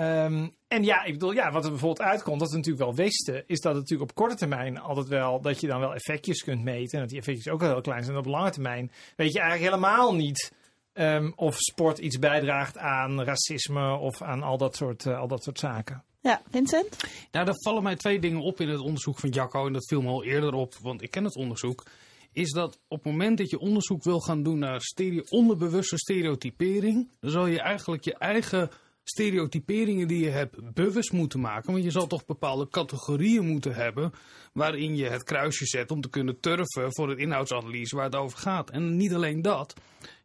Um, 0.00 0.54
en 0.68 0.84
ja, 0.84 1.04
ik 1.04 1.12
bedoel, 1.12 1.32
ja, 1.32 1.52
wat 1.52 1.64
er 1.64 1.70
bijvoorbeeld 1.70 2.08
uitkomt, 2.08 2.40
dat 2.40 2.50
we 2.50 2.56
natuurlijk 2.56 2.84
wel 2.84 2.94
wisten, 2.94 3.44
is 3.46 3.60
dat 3.60 3.72
het 3.72 3.82
natuurlijk 3.82 4.10
op 4.10 4.16
korte 4.16 4.34
termijn 4.34 4.78
altijd 4.78 5.08
wel, 5.08 5.40
dat 5.40 5.60
je 5.60 5.66
dan 5.66 5.80
wel 5.80 5.94
effectjes 5.94 6.42
kunt 6.42 6.62
meten. 6.62 6.92
En 6.92 7.00
dat 7.00 7.08
die 7.08 7.18
effectjes 7.18 7.52
ook 7.52 7.60
heel 7.60 7.80
klein 7.80 8.02
zijn. 8.02 8.16
En 8.16 8.22
op 8.22 8.30
lange 8.30 8.50
termijn 8.50 8.90
weet 9.16 9.32
je 9.32 9.40
eigenlijk 9.40 9.72
helemaal 9.72 10.14
niet 10.14 10.52
um, 10.94 11.32
of 11.36 11.56
sport 11.58 11.98
iets 11.98 12.18
bijdraagt 12.18 12.78
aan 12.78 13.22
racisme 13.22 13.96
of 13.96 14.22
aan 14.22 14.42
al 14.42 14.58
dat 14.58 14.76
soort, 14.76 15.04
uh, 15.04 15.18
al 15.18 15.28
dat 15.28 15.42
soort 15.42 15.58
zaken. 15.58 16.04
Ja, 16.20 16.42
Vincent? 16.50 16.96
Nou, 17.30 17.44
daar 17.44 17.58
vallen 17.58 17.82
mij 17.82 17.96
twee 17.96 18.20
dingen 18.20 18.40
op 18.40 18.60
in 18.60 18.68
het 18.68 18.80
onderzoek 18.80 19.18
van 19.18 19.30
Jacco. 19.30 19.66
En 19.66 19.72
dat 19.72 19.88
viel 19.88 20.02
me 20.02 20.08
al 20.08 20.24
eerder 20.24 20.52
op, 20.52 20.74
want 20.82 21.02
ik 21.02 21.10
ken 21.10 21.24
het 21.24 21.36
onderzoek. 21.36 21.86
Is 22.32 22.50
dat 22.50 22.78
op 22.88 23.04
het 23.04 23.12
moment 23.12 23.38
dat 23.38 23.50
je 23.50 23.58
onderzoek 23.58 24.02
wil 24.02 24.20
gaan 24.20 24.42
doen 24.42 24.58
naar 24.58 24.80
stereo 24.80 25.22
onderbewuste 25.28 25.98
stereotypering, 25.98 27.08
dan 27.20 27.30
zal 27.30 27.46
je 27.46 27.60
eigenlijk 27.60 28.04
je 28.04 28.14
eigen 28.14 28.70
stereotyperingen 29.04 30.08
die 30.08 30.24
je 30.24 30.30
hebt 30.30 30.72
bewust 30.74 31.12
moeten 31.12 31.40
maken. 31.40 31.72
Want 31.72 31.84
je 31.84 31.90
zal 31.90 32.06
toch 32.06 32.24
bepaalde 32.24 32.68
categorieën 32.68 33.46
moeten 33.46 33.74
hebben 33.74 34.12
waarin 34.52 34.96
je 34.96 35.08
het 35.08 35.22
kruisje 35.22 35.66
zet 35.66 35.90
om 35.90 36.00
te 36.00 36.10
kunnen 36.10 36.40
turven 36.40 36.94
voor 36.94 37.08
het 37.08 37.18
inhoudsanalyse 37.18 37.96
waar 37.96 38.04
het 38.04 38.14
over 38.14 38.38
gaat. 38.38 38.70
En 38.70 38.96
niet 38.96 39.14
alleen 39.14 39.42
dat, 39.42 39.74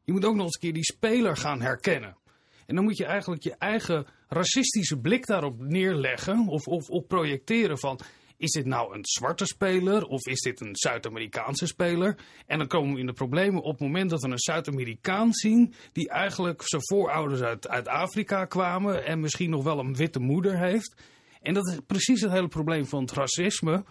je 0.03 0.11
moet 0.11 0.25
ook 0.25 0.35
nog 0.35 0.45
eens 0.45 0.53
een 0.53 0.61
keer 0.61 0.73
die 0.73 0.83
speler 0.83 1.37
gaan 1.37 1.61
herkennen. 1.61 2.17
En 2.65 2.75
dan 2.75 2.83
moet 2.83 2.97
je 2.97 3.05
eigenlijk 3.05 3.43
je 3.43 3.55
eigen 3.57 4.05
racistische 4.27 4.99
blik 4.99 5.25
daarop 5.25 5.59
neerleggen 5.59 6.47
of, 6.47 6.67
of 6.67 7.07
projecteren 7.07 7.79
van... 7.79 7.99
Is 8.45 8.51
dit 8.51 8.65
nou 8.65 8.95
een 8.95 9.05
zwarte 9.05 9.45
speler 9.45 10.03
of 10.03 10.25
is 10.25 10.41
dit 10.41 10.61
een 10.61 10.75
Zuid-Amerikaanse 10.75 11.65
speler? 11.65 12.17
En 12.45 12.57
dan 12.57 12.67
komen 12.67 12.93
we 12.93 12.99
in 12.99 13.05
de 13.05 13.13
problemen 13.13 13.61
op 13.61 13.71
het 13.71 13.79
moment 13.79 14.09
dat 14.09 14.21
we 14.21 14.29
een 14.29 14.39
Zuid-Amerikaan 14.39 15.33
zien... 15.33 15.73
die 15.91 16.09
eigenlijk 16.09 16.61
zijn 16.65 16.81
voorouders 16.85 17.41
uit, 17.41 17.67
uit 17.67 17.87
Afrika 17.87 18.45
kwamen 18.45 19.05
en 19.05 19.19
misschien 19.19 19.49
nog 19.49 19.63
wel 19.63 19.79
een 19.79 19.95
witte 19.95 20.19
moeder 20.19 20.59
heeft. 20.59 20.95
En 21.41 21.53
dat 21.53 21.67
is 21.67 21.77
precies 21.87 22.21
het 22.21 22.31
hele 22.31 22.47
probleem 22.47 22.85
van 22.85 23.01
het 23.01 23.11
racisme 23.11 23.83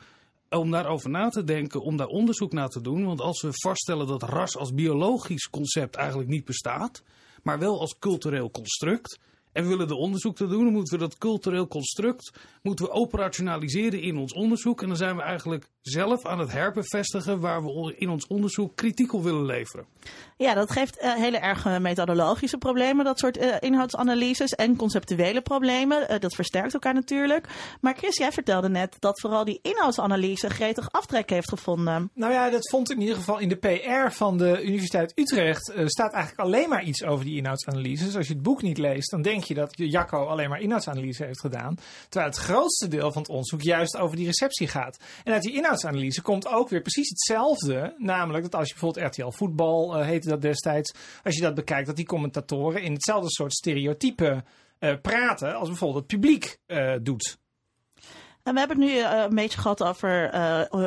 om 0.49 0.71
daarover 0.71 1.11
na 1.11 1.29
te 1.29 1.45
denken, 1.45 1.81
om 1.81 1.97
daar 1.97 2.07
onderzoek 2.07 2.53
naar 2.53 2.69
te 2.69 2.81
doen. 2.81 3.05
Want 3.05 3.21
als 3.21 3.43
we 3.43 3.49
vaststellen 3.53 4.07
dat 4.07 4.23
ras 4.23 4.57
als 4.57 4.75
biologisch 4.75 5.51
concept 5.51 5.97
eigenlijk 5.97 6.29
niet 6.29 6.45
bestaat, 6.45 7.03
maar 7.43 7.59
wel 7.59 7.81
als 7.81 7.99
cultureel 7.99 8.51
construct, 8.51 9.19
en 9.55 9.63
we 9.63 9.69
willen 9.69 9.89
er 9.89 9.95
onderzoek 9.95 10.37
te 10.37 10.47
doen, 10.47 10.65
dan 10.65 10.73
moeten 10.73 10.99
we 10.99 11.05
dat 11.05 11.19
cultureel 11.19 11.69
construct 11.69 12.33
moeten 12.63 12.85
we 12.85 12.91
operationaliseren 12.91 14.01
in 14.01 14.17
ons 14.17 14.33
onderzoek. 14.33 14.83
En 14.83 14.89
dan 14.89 14.97
zijn 14.97 15.17
we 15.17 15.23
eigenlijk 15.23 15.69
zelf 15.81 16.27
aan 16.27 16.39
het 16.39 16.53
herbevestigen 16.53 17.41
waar 17.41 17.65
we 17.65 17.95
in 17.97 18.09
ons 18.09 18.27
onderzoek 18.27 18.77
kritiek 18.77 19.13
op 19.13 19.23
willen 19.23 19.45
leveren. 19.45 19.87
Ja, 20.37 20.55
dat 20.55 20.71
geeft 20.71 21.03
uh, 21.03 21.15
hele 21.15 21.39
erg 21.39 21.79
methodologische 21.79 22.59
problemen, 22.59 23.05
dat 23.05 23.19
soort 23.19 23.39
uh, 23.39 23.55
inhoudsanalyses 23.61 24.55
en 24.55 24.77
conceptuele 24.77 25.41
problemen. 25.41 26.07
Uh, 26.11 26.19
dat 26.19 26.35
versterkt 26.35 26.75
elkaar 26.75 26.95
natuurlijk. 26.95 27.49
Maar 27.81 27.97
Chris, 27.97 28.17
jij 28.17 28.33
vertelde 28.33 28.69
net 28.69 28.97
dat 28.99 29.21
vooral 29.21 29.45
die 29.45 29.59
inhoudsanalyse 29.63 30.51
gretig 30.51 30.91
aftrek 30.91 31.31
heeft 31.31 31.49
gevonden. 31.49 32.11
Nou 32.15 32.33
ja, 32.33 32.51
dat 32.51 32.71
vond 32.71 32.91
in 32.91 33.01
ieder 33.01 33.17
geval 33.17 33.39
in 33.39 33.49
de 33.49 33.57
PR 33.57 34.11
van 34.11 34.39
de 34.39 34.63
Universiteit 34.63 35.13
Utrecht 35.15 35.73
staat 35.85 36.13
eigenlijk 36.13 36.49
alleen 36.49 36.69
maar 36.69 36.85
iets 36.85 37.05
over 37.05 37.25
die 37.25 37.37
inhoudsanalyses. 37.37 38.17
Als 38.17 38.27
je 38.27 38.33
het 38.35 38.43
boek 38.43 38.63
niet 38.63 38.79
leest, 38.79 39.11
dan 39.11 39.23
denk 39.23 39.44
dat 39.53 39.73
Jacco 39.77 40.25
alleen 40.27 40.49
maar 40.49 40.61
inhoudsanalyse 40.61 41.25
heeft 41.25 41.41
gedaan. 41.41 41.77
Terwijl 42.09 42.33
het 42.33 42.41
grootste 42.41 42.89
deel 42.89 43.13
van 43.13 43.23
het 43.23 43.31
onderzoek 43.31 43.63
juist 43.63 43.97
over 43.97 44.17
die 44.17 44.27
receptie 44.27 44.69
gaat. 44.69 44.99
En 45.25 45.33
uit 45.33 45.43
die 45.43 45.55
inhoudsanalyse 45.55 46.23
komt 46.23 46.47
ook 46.47 46.69
weer 46.69 46.81
precies 46.81 47.09
hetzelfde. 47.09 47.95
Namelijk 47.99 48.45
dat 48.45 48.55
als 48.55 48.69
je 48.69 48.75
bijvoorbeeld 48.75 49.07
RTL 49.07 49.31
Voetbal 49.31 49.99
uh, 49.99 50.07
heette 50.07 50.29
dat 50.29 50.43
destijds. 50.43 50.95
Als 51.23 51.35
je 51.35 51.41
dat 51.41 51.55
bekijkt, 51.55 51.87
dat 51.87 51.97
die 51.97 52.07
commentatoren 52.07 52.83
in 52.83 52.93
hetzelfde 52.93 53.31
soort 53.31 53.53
stereotypen 53.53 54.45
uh, 54.81 54.95
praten 55.03 55.55
als 55.55 55.69
bijvoorbeeld 55.69 56.03
het 56.03 56.21
publiek 56.21 56.59
uh, 56.67 56.95
doet. 57.03 57.39
En 58.43 58.53
we 58.53 58.59
hebben 58.59 58.81
het 58.81 58.91
nu 58.91 59.03
een 59.05 59.35
beetje 59.35 59.61
gehad 59.61 59.83
over 59.83 60.31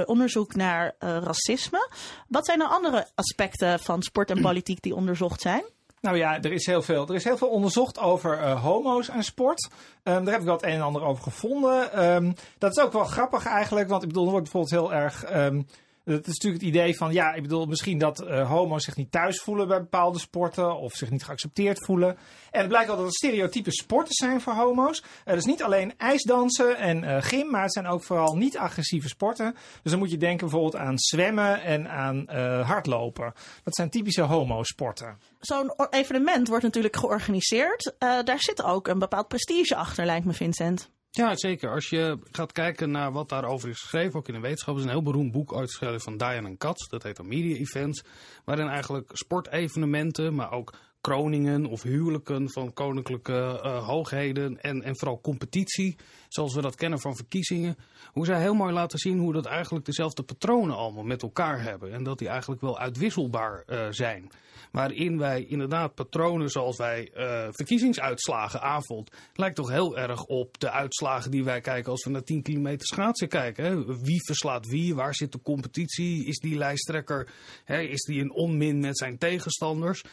onderzoek 0.06 0.56
naar 0.56 0.96
racisme. 1.00 1.90
Wat 2.28 2.46
zijn 2.46 2.62
er 2.62 2.68
andere 2.68 3.08
aspecten 3.16 3.80
van 3.80 4.02
sport 4.02 4.30
en 4.30 4.42
politiek 4.42 4.82
die 4.82 4.96
onderzocht 4.96 5.42
zijn? 5.42 5.64
Nou 6.08 6.20
ja, 6.20 6.42
er 6.42 6.52
is 6.52 6.66
heel 6.66 6.82
veel, 6.82 7.08
er 7.08 7.16
is 7.16 7.24
heel 7.24 7.38
veel 7.38 7.48
onderzocht 7.48 8.00
over 8.00 8.40
uh, 8.40 8.64
homo's 8.64 9.10
en 9.10 9.24
sport. 9.24 9.70
Um, 10.04 10.24
daar 10.24 10.34
heb 10.34 10.42
ik 10.42 10.48
het 10.48 10.64
een 10.64 10.70
en 10.70 10.82
ander 10.82 11.04
over 11.04 11.24
gevonden. 11.24 12.06
Um, 12.16 12.34
dat 12.58 12.78
is 12.78 12.84
ook 12.84 12.94
wel 12.94 13.04
grappig 13.04 13.46
eigenlijk, 13.46 13.90
want 13.90 14.02
ik 14.02 14.08
bedoel, 14.08 14.26
er 14.26 14.32
wordt 14.32 14.52
bijvoorbeeld 14.52 14.92
heel 14.92 15.02
erg 15.02 15.36
um, 15.36 15.68
Dat 16.08 16.28
is 16.28 16.34
natuurlijk 16.34 16.64
het 16.64 16.74
idee 16.74 16.98
van, 16.98 17.14
ja, 17.14 17.34
ik 17.34 17.42
bedoel, 17.42 17.66
misschien 17.66 17.98
dat 17.98 18.22
uh, 18.22 18.50
homo's 18.50 18.84
zich 18.84 18.96
niet 18.96 19.12
thuis 19.12 19.42
voelen 19.42 19.68
bij 19.68 19.80
bepaalde 19.80 20.20
sporten 20.20 20.78
of 20.78 20.94
zich 20.94 21.10
niet 21.10 21.24
geaccepteerd 21.24 21.86
voelen. 21.86 22.18
En 22.52 22.60
het 22.60 22.68
blijkt 22.68 22.88
wel 22.88 22.98
dat 22.98 23.06
er 23.06 23.14
stereotype 23.14 23.72
sporten 23.72 24.14
zijn 24.14 24.42
voor 24.42 24.54
homo's. 24.54 25.04
Het 25.24 25.38
is 25.38 25.46
niet 25.46 25.64
alleen 25.64 25.98
ijsdansen 25.98 26.78
en 26.78 27.04
uh, 27.04 27.18
gym, 27.20 27.50
maar 27.50 27.62
het 27.62 27.74
zijn 27.74 27.88
ook 27.88 28.04
vooral 28.04 28.36
niet-agressieve 28.36 29.08
sporten. 29.08 29.56
Dus 29.82 29.92
dan 29.92 30.00
moet 30.00 30.12
je 30.12 30.18
denken 30.18 30.48
bijvoorbeeld 30.48 30.76
aan 30.76 30.98
zwemmen 31.00 31.62
en 31.62 31.90
aan 31.90 32.26
uh, 32.30 32.70
hardlopen. 32.70 33.34
Dat 33.64 33.76
zijn 33.76 33.90
typische 33.90 34.22
homosporten. 34.22 35.20
Zo'n 35.40 35.74
evenement 35.90 36.48
wordt 36.48 36.64
natuurlijk 36.64 36.96
georganiseerd. 36.96 37.94
daar 38.00 38.40
zit 38.40 38.64
ook 38.64 38.88
een 38.88 39.00
bepaald 39.00 39.28
prestige 39.28 39.76
achter, 39.76 40.06
lijkt 40.06 40.26
me, 40.26 40.34
Vincent. 40.34 40.90
Ja, 41.18 41.36
zeker. 41.36 41.70
Als 41.70 41.90
je 41.90 42.20
gaat 42.32 42.52
kijken 42.52 42.92
naar 42.92 43.12
wat 43.12 43.30
daarover 43.30 43.70
is 43.70 43.82
geschreven, 43.82 44.20
ook 44.20 44.28
in 44.28 44.34
de 44.34 44.40
wetenschap, 44.40 44.78
is 44.78 44.84
een 44.84 44.90
heel 44.90 45.04
beroemd 45.04 45.32
boek 45.32 45.54
uitgeschreven 45.54 46.02
van 46.02 46.18
Diane 46.18 46.58
Katz. 46.58 46.88
Dat 46.88 47.04
heet 47.04 47.16
dan 47.16 47.28
Media 47.28 47.56
Events. 47.56 48.04
Waarin 48.46 48.68
eigenlijk 48.68 49.10
sportevenementen, 49.14 50.36
maar 50.36 50.52
ook 50.52 50.74
kroningen 51.02 51.66
of 51.66 51.84
huwelijken 51.84 52.52
van 52.52 52.74
koninklijke 52.74 53.62
uh, 53.64 53.88
hoogheden 53.88 54.62
en, 54.62 54.84
en 54.84 54.98
vooral 54.98 55.22
competitie, 55.22 55.96
zoals 56.28 56.56
we 56.56 56.62
dat 56.62 56.76
kennen 56.76 57.00
van 57.00 57.16
verkiezingen. 57.16 57.78
Hoe 58.12 58.26
zij 58.26 58.42
heel 58.42 58.54
mooi 58.54 58.74
laten 58.74 59.00
zien 59.00 59.20
hoe 59.20 59.34
dat 59.34 59.46
eigenlijk 59.46 59.86
dezelfde 59.86 60.24
patronen 60.24 60.76
allemaal 60.76 61.04
met 61.04 61.22
elkaar 61.22 61.62
hebben. 61.62 61.92
En 61.92 62.04
dat 62.04 62.20
die 62.20 62.28
eigenlijk 62.28 62.62
wel 62.62 62.80
uitwisselbaar 62.80 63.64
uh, 63.68 63.88
zijn. 63.90 64.32
Waarin 64.72 65.18
wij 65.18 65.44
inderdaad 65.44 65.96
patronen 65.96 66.50
zoals 66.50 66.78
wij 66.78 67.12
uh, 67.16 67.48
verkiezingsuitslagen 67.52 68.62
avond, 68.62 69.12
lijkt 69.34 69.56
toch 69.56 69.70
heel 69.70 69.98
erg 69.98 70.24
op 70.24 70.60
de 70.60 70.72
uitslagen 70.72 71.32
die 71.32 71.44
wij 71.44 71.62
kijken 71.62 71.92
als 71.92 72.04
we 72.04 72.12
naar 72.12 72.24
10 72.24 72.42
kilometer 72.42 72.88
schaatsen 72.88 73.28
kijken. 73.28 73.64
Hè? 73.64 73.86
Wie 74.02 74.26
verslaat 74.26 74.68
wie? 74.68 74.96
Waar 74.96 75.16
zit 75.16 75.32
de 75.32 75.42
competitie? 75.42 76.26
Is 76.26 76.40
die 76.40 76.58
lijsttrekker, 76.58 77.30
hè, 77.64 77.82
is 77.82 78.02
die 78.04 78.22
een 78.22 78.34
onmin 78.34 78.80
met 78.80 78.98
zijn 78.98 79.18
tegenstanders? 79.18 80.04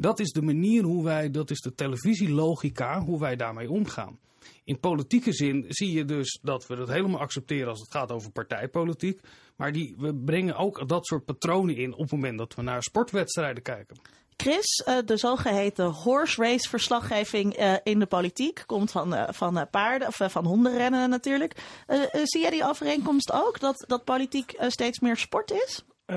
Dat 0.00 0.18
is 0.18 0.32
de 0.32 0.42
manier 0.42 0.82
hoe 0.82 1.04
wij, 1.04 1.30
dat 1.30 1.50
is 1.50 1.60
de 1.60 1.74
televisielogica, 1.74 3.00
hoe 3.00 3.20
wij 3.20 3.36
daarmee 3.36 3.70
omgaan. 3.70 4.18
In 4.64 4.80
politieke 4.80 5.32
zin 5.32 5.64
zie 5.68 5.92
je 5.92 6.04
dus 6.04 6.38
dat 6.42 6.66
we 6.66 6.76
dat 6.76 6.88
helemaal 6.88 7.20
accepteren 7.20 7.68
als 7.68 7.80
het 7.80 7.90
gaat 7.90 8.12
over 8.12 8.30
partijpolitiek. 8.30 9.20
Maar 9.56 9.72
die, 9.72 9.94
we 9.98 10.14
brengen 10.14 10.56
ook 10.56 10.88
dat 10.88 11.06
soort 11.06 11.24
patronen 11.24 11.76
in 11.76 11.92
op 11.92 12.00
het 12.00 12.10
moment 12.10 12.38
dat 12.38 12.54
we 12.54 12.62
naar 12.62 12.82
sportwedstrijden 12.82 13.62
kijken. 13.62 13.96
Chris, 14.36 14.82
eh, 14.84 14.96
de 15.04 15.16
zogeheten 15.16 15.84
horse 15.84 16.42
race 16.42 16.68
verslaggeving 16.68 17.54
eh, 17.54 17.74
in 17.82 17.98
de 17.98 18.06
politiek 18.06 18.62
komt 18.66 18.90
van, 18.90 19.14
eh, 19.14 19.32
van 19.32 19.66
paarden 19.70 20.08
of 20.08 20.20
van 20.22 20.46
hondenrennen 20.46 21.10
natuurlijk. 21.10 21.54
zie 22.24 22.40
jij 22.40 22.50
die 22.50 22.64
overeenkomst 22.64 23.32
ook, 23.32 23.60
dat, 23.60 23.84
dat 23.88 24.04
politiek 24.04 24.54
steeds 24.68 25.00
meer 25.00 25.16
sport 25.16 25.50
is? 25.50 25.84
Uh, 26.10 26.16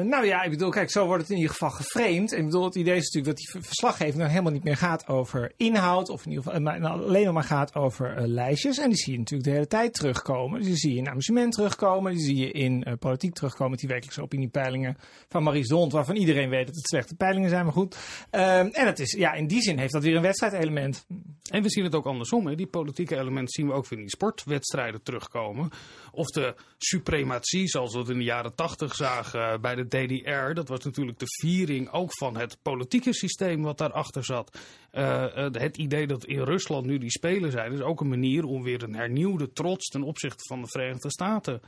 nou 0.00 0.26
ja, 0.26 0.42
ik 0.42 0.50
bedoel, 0.50 0.70
kijk, 0.70 0.90
zo 0.90 1.06
wordt 1.06 1.22
het 1.22 1.30
in 1.30 1.36
ieder 1.36 1.52
geval 1.52 1.70
geframed. 1.70 2.32
Ik 2.32 2.44
bedoel, 2.44 2.64
het 2.64 2.74
idee 2.74 2.96
is 2.96 3.04
natuurlijk 3.04 3.36
dat 3.36 3.36
die 3.36 3.62
verslaggeving 3.62 4.16
dan 4.16 4.28
helemaal 4.28 4.52
niet 4.52 4.64
meer 4.64 4.76
gaat 4.76 5.08
over 5.08 5.52
inhoud. 5.56 6.08
Of 6.08 6.24
in 6.24 6.30
ieder 6.30 6.44
geval 6.44 6.60
maar, 6.60 6.88
alleen 6.88 7.32
maar 7.34 7.44
gaat 7.44 7.74
over 7.74 8.18
uh, 8.18 8.26
lijstjes. 8.26 8.78
En 8.78 8.88
die 8.88 8.98
zie 8.98 9.12
je 9.12 9.18
natuurlijk 9.18 9.48
de 9.48 9.54
hele 9.54 9.66
tijd 9.66 9.94
terugkomen. 9.94 10.62
Die 10.62 10.76
zie 10.76 10.92
je 10.92 10.98
in 10.98 11.08
amusement 11.08 11.52
terugkomen. 11.52 12.12
Die 12.12 12.20
zie 12.20 12.36
je 12.36 12.50
in 12.50 12.96
politiek 12.98 13.34
terugkomen 13.34 13.78
die 13.78 13.88
wekelijkse 13.88 14.22
opiniepeilingen 14.22 14.96
van 15.28 15.42
Maries 15.42 15.68
Dont. 15.68 15.92
Waarvan 15.92 16.16
iedereen 16.16 16.48
weet 16.48 16.66
dat 16.66 16.76
het 16.76 16.88
slechte 16.88 17.14
peilingen 17.14 17.50
zijn, 17.50 17.64
maar 17.64 17.72
goed. 17.72 17.96
en 18.30 18.86
het 18.86 18.98
is, 18.98 19.12
ja, 19.12 19.32
in 19.32 19.46
die 19.46 19.62
zin 19.62 19.78
heeft 19.78 19.92
dat 19.92 20.02
weer 20.02 20.16
een 20.16 20.22
wedstrijdelement. 20.22 21.06
En 21.50 21.62
we 21.62 21.70
zien 21.70 21.84
het 21.84 21.94
ook 21.94 22.06
andersom. 22.06 22.46
Hè. 22.46 22.54
Die 22.54 22.66
politieke 22.66 23.16
elementen 23.16 23.48
zien 23.48 23.66
we 23.66 23.72
ook 23.72 23.88
weer 23.88 23.98
in 23.98 24.04
die 24.04 24.14
sportwedstrijden 24.14 25.02
terugkomen. 25.02 25.70
Of 26.10 26.26
de 26.26 26.54
suprematie, 26.78 27.68
zoals 27.68 27.92
we 27.92 27.98
het 27.98 28.08
in 28.08 28.18
de 28.18 28.24
jaren 28.24 28.54
tachtig 28.54 28.94
zagen 28.94 29.27
eh, 29.34 29.58
bij 29.60 29.74
de 29.74 29.86
DDR. 29.86 30.54
Dat 30.54 30.68
was 30.68 30.84
natuurlijk 30.84 31.18
de 31.18 31.26
viering 31.40 31.90
ook 31.90 32.16
van 32.16 32.36
het 32.36 32.58
politieke 32.62 33.14
systeem 33.14 33.62
wat 33.62 33.78
daarachter 33.78 34.24
zat. 34.24 34.58
Uh, 34.92 35.26
het 35.52 35.76
idee 35.76 36.06
dat 36.06 36.24
in 36.24 36.42
Rusland 36.42 36.86
nu 36.86 36.98
die 36.98 37.10
spelen 37.10 37.50
zijn, 37.50 37.72
is 37.72 37.80
ook 37.80 38.00
een 38.00 38.08
manier 38.08 38.44
om 38.44 38.62
weer 38.62 38.82
een 38.82 38.94
hernieuwde 38.94 39.52
trots 39.52 39.86
ten 39.86 40.02
opzichte 40.02 40.44
van 40.46 40.62
de 40.62 40.68
Verenigde 40.68 41.10
Staten 41.10 41.60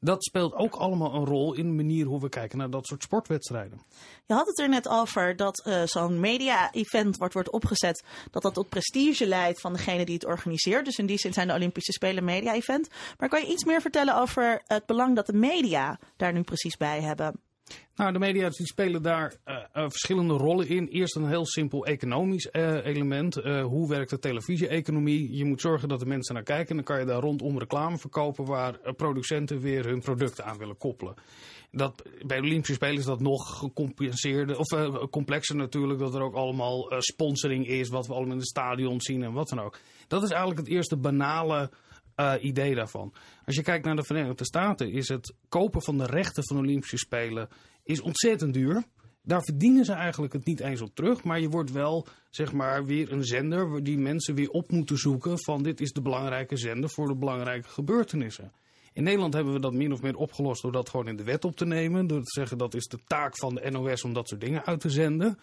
dat 0.00 0.24
speelt 0.24 0.54
ook 0.54 0.74
allemaal 0.74 1.14
een 1.14 1.24
rol 1.24 1.54
in 1.54 1.66
de 1.66 1.82
manier 1.82 2.06
hoe 2.06 2.20
we 2.20 2.28
kijken 2.28 2.58
naar 2.58 2.70
dat 2.70 2.86
soort 2.86 3.02
sportwedstrijden. 3.02 3.80
Je 4.26 4.34
had 4.34 4.46
het 4.46 4.58
er 4.58 4.68
net 4.68 4.88
over 4.88 5.36
dat 5.36 5.66
uh, 5.66 5.82
zo'n 5.84 6.20
media-event 6.20 7.16
wordt, 7.16 7.34
wordt 7.34 7.50
opgezet, 7.50 8.04
dat 8.30 8.42
dat 8.42 8.54
tot 8.54 8.68
prestige 8.68 9.26
leidt 9.26 9.60
van 9.60 9.72
degene 9.72 10.04
die 10.04 10.14
het 10.14 10.26
organiseert. 10.26 10.84
Dus 10.84 10.98
in 10.98 11.06
die 11.06 11.18
zin 11.18 11.32
zijn 11.32 11.48
de 11.48 11.54
Olympische 11.54 11.92
Spelen 11.92 12.24
media-event. 12.24 12.88
Maar 13.18 13.28
kan 13.28 13.40
je 13.40 13.52
iets 13.52 13.64
meer 13.64 13.80
vertellen 13.80 14.16
over 14.16 14.62
het 14.66 14.86
belang 14.86 15.16
dat 15.16 15.26
de 15.26 15.32
media 15.32 15.98
daar 16.16 16.32
nu 16.32 16.42
precies 16.42 16.76
bij 16.76 17.00
hebben? 17.00 17.40
Nou, 17.96 18.12
de 18.12 18.18
media 18.18 18.48
die 18.48 18.66
spelen 18.66 19.02
daar 19.02 19.34
uh, 19.46 19.54
uh, 19.56 19.62
verschillende 19.72 20.34
rollen 20.34 20.68
in. 20.68 20.86
Eerst 20.86 21.16
een 21.16 21.28
heel 21.28 21.46
simpel 21.46 21.86
economisch 21.86 22.48
uh, 22.52 22.86
element. 22.86 23.34
hoe 23.62 23.88
werkt 23.88 24.10
de 24.10 24.18
televisie-economie? 24.18 25.36
Je 25.36 25.44
moet 25.44 25.60
zorgen 25.60 25.88
dat 25.88 26.00
de 26.00 26.06
mensen 26.06 26.34
naar 26.34 26.42
kijken. 26.42 26.74
Dan 26.74 26.84
kan 26.84 26.98
je 26.98 27.04
daar 27.04 27.20
rondom 27.20 27.58
reclame 27.58 27.98
verkopen 27.98 28.44
waar 28.44 28.94
producenten 28.96 29.60
weer 29.60 29.84
hun 29.84 30.00
producten 30.00 30.44
aan 30.44 30.58
willen 30.58 30.76
koppelen. 30.76 31.14
Dat, 31.70 32.02
bij 32.26 32.40
de 32.40 32.46
Olympische 32.46 32.74
Spelen 32.74 32.98
is 32.98 33.04
dat 33.04 33.20
nog 33.20 33.58
gecompenseerde, 33.58 34.58
of 34.58 34.66
complexer 35.10 35.56
natuurlijk, 35.56 35.98
dat 36.00 36.14
er 36.14 36.22
ook 36.22 36.34
allemaal 36.34 36.92
sponsoring 36.98 37.66
is, 37.66 37.88
wat 37.88 38.06
we 38.06 38.12
allemaal 38.12 38.32
in 38.32 38.38
de 38.38 38.46
stadion 38.46 39.00
zien 39.00 39.22
en 39.22 39.32
wat 39.32 39.48
dan 39.48 39.60
ook. 39.60 39.78
Dat 40.08 40.22
is 40.22 40.30
eigenlijk 40.30 40.60
het 40.60 40.68
eerste 40.68 40.96
banale 40.96 41.70
idee 42.40 42.74
daarvan. 42.74 43.12
Als 43.44 43.56
je 43.56 43.62
kijkt 43.62 43.84
naar 43.84 43.96
de 43.96 44.04
Verenigde 44.04 44.44
Staten, 44.44 44.92
is 44.92 45.08
het 45.08 45.34
kopen 45.48 45.82
van 45.82 45.98
de 45.98 46.06
rechten 46.06 46.44
van 46.44 46.56
de 46.56 46.62
Olympische 46.62 46.96
Spelen 46.98 47.48
is 47.84 48.00
ontzettend 48.00 48.54
duur. 48.54 48.84
Daar 49.22 49.42
verdienen 49.42 49.84
ze 49.84 49.92
eigenlijk 49.92 50.32
het 50.32 50.44
niet 50.44 50.60
eens 50.60 50.80
op 50.80 50.94
terug. 50.94 51.24
Maar 51.24 51.40
je 51.40 51.48
wordt 51.48 51.72
wel, 51.72 52.06
zeg 52.30 52.52
maar, 52.52 52.84
weer 52.84 53.12
een 53.12 53.24
zender 53.24 53.84
die 53.84 53.98
mensen 53.98 54.34
weer 54.34 54.50
op 54.50 54.70
moeten 54.70 54.98
zoeken. 54.98 55.42
Van 55.44 55.62
dit 55.62 55.80
is 55.80 55.92
de 55.92 56.02
belangrijke 56.02 56.56
zender 56.56 56.90
voor 56.90 57.06
de 57.06 57.16
belangrijke 57.16 57.68
gebeurtenissen. 57.68 58.52
In 58.92 59.02
Nederland 59.02 59.34
hebben 59.34 59.52
we 59.52 59.60
dat 59.60 59.72
min 59.72 59.92
of 59.92 60.02
meer 60.02 60.16
opgelost 60.16 60.62
door 60.62 60.72
dat 60.72 60.88
gewoon 60.88 61.08
in 61.08 61.16
de 61.16 61.24
wet 61.24 61.44
op 61.44 61.56
te 61.56 61.66
nemen. 61.66 62.06
Door 62.06 62.22
te 62.22 62.40
zeggen 62.40 62.58
dat 62.58 62.74
is 62.74 62.86
de 62.86 62.98
taak 63.06 63.38
van 63.38 63.54
de 63.54 63.70
NOS 63.70 64.04
om 64.04 64.12
dat 64.12 64.28
soort 64.28 64.40
dingen 64.40 64.64
uit 64.64 64.80
te 64.80 64.90
zenden. 64.90 65.38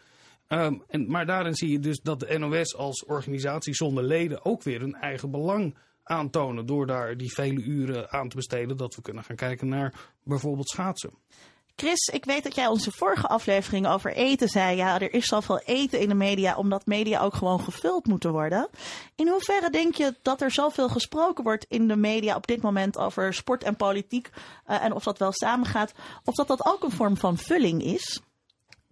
Um, 0.48 0.84
en, 0.88 1.08
maar 1.08 1.26
daarin 1.26 1.56
zie 1.56 1.72
je 1.72 1.80
dus 1.80 2.00
dat 2.02 2.20
de 2.20 2.38
NOS 2.38 2.76
als 2.76 3.06
organisatie 3.06 3.74
zonder 3.74 4.04
leden 4.04 4.46
ook 4.46 4.64
weer 4.64 4.82
een 4.82 4.96
eigen 4.96 5.32
belang 5.32 5.78
aantonen 6.04 6.66
door 6.66 6.88
daar 6.88 7.18
die 7.18 7.34
vele 7.34 7.62
uren 7.62 8.12
aan 8.12 8.30
te 8.30 8.36
besteden 8.36 8.78
dat 8.78 8.96
we 8.96 9.02
kunnen 9.02 9.24
gaan 9.24 9.36
kijken 9.36 9.68
naar 9.68 10.12
bijvoorbeeld 10.24 10.70
schaatsen. 10.70 11.14
Chris, 11.82 12.08
ik 12.08 12.26
weet 12.26 12.44
dat 12.44 12.56
jij 12.56 12.68
onze 12.68 12.92
vorige 12.92 13.28
aflevering 13.28 13.88
over 13.88 14.14
eten 14.14 14.48
zei. 14.48 14.76
Ja, 14.76 15.00
er 15.00 15.14
is 15.14 15.26
zoveel 15.26 15.60
eten 15.60 16.00
in 16.00 16.10
de 16.10 16.16
media, 16.16 16.56
omdat 16.56 16.86
media 16.86 17.22
ook 17.22 17.34
gewoon 17.34 17.60
gevuld 17.60 18.06
moeten 18.06 18.32
worden. 18.32 18.68
In 19.16 19.28
hoeverre 19.28 19.70
denk 19.70 19.96
je 19.96 20.16
dat 20.22 20.42
er 20.42 20.52
zoveel 20.52 20.90
gesproken 20.90 21.44
wordt 21.44 21.66
in 21.70 21.88
de 21.88 21.96
media 21.96 22.36
op 22.36 22.48
dit 22.48 22.62
moment 22.62 22.98
over 22.98 23.34
sport 23.34 23.64
en 23.64 23.76
politiek? 23.76 24.30
Uh, 24.70 24.84
en 24.84 24.94
of 24.94 25.04
dat 25.04 25.18
wel 25.18 25.32
samengaat? 25.32 25.94
Of 26.26 26.36
dat 26.36 26.48
dat 26.48 26.66
ook 26.66 26.84
een 26.84 26.92
vorm 26.92 27.18
van 27.18 27.38
vulling 27.38 27.84
is? 27.84 28.22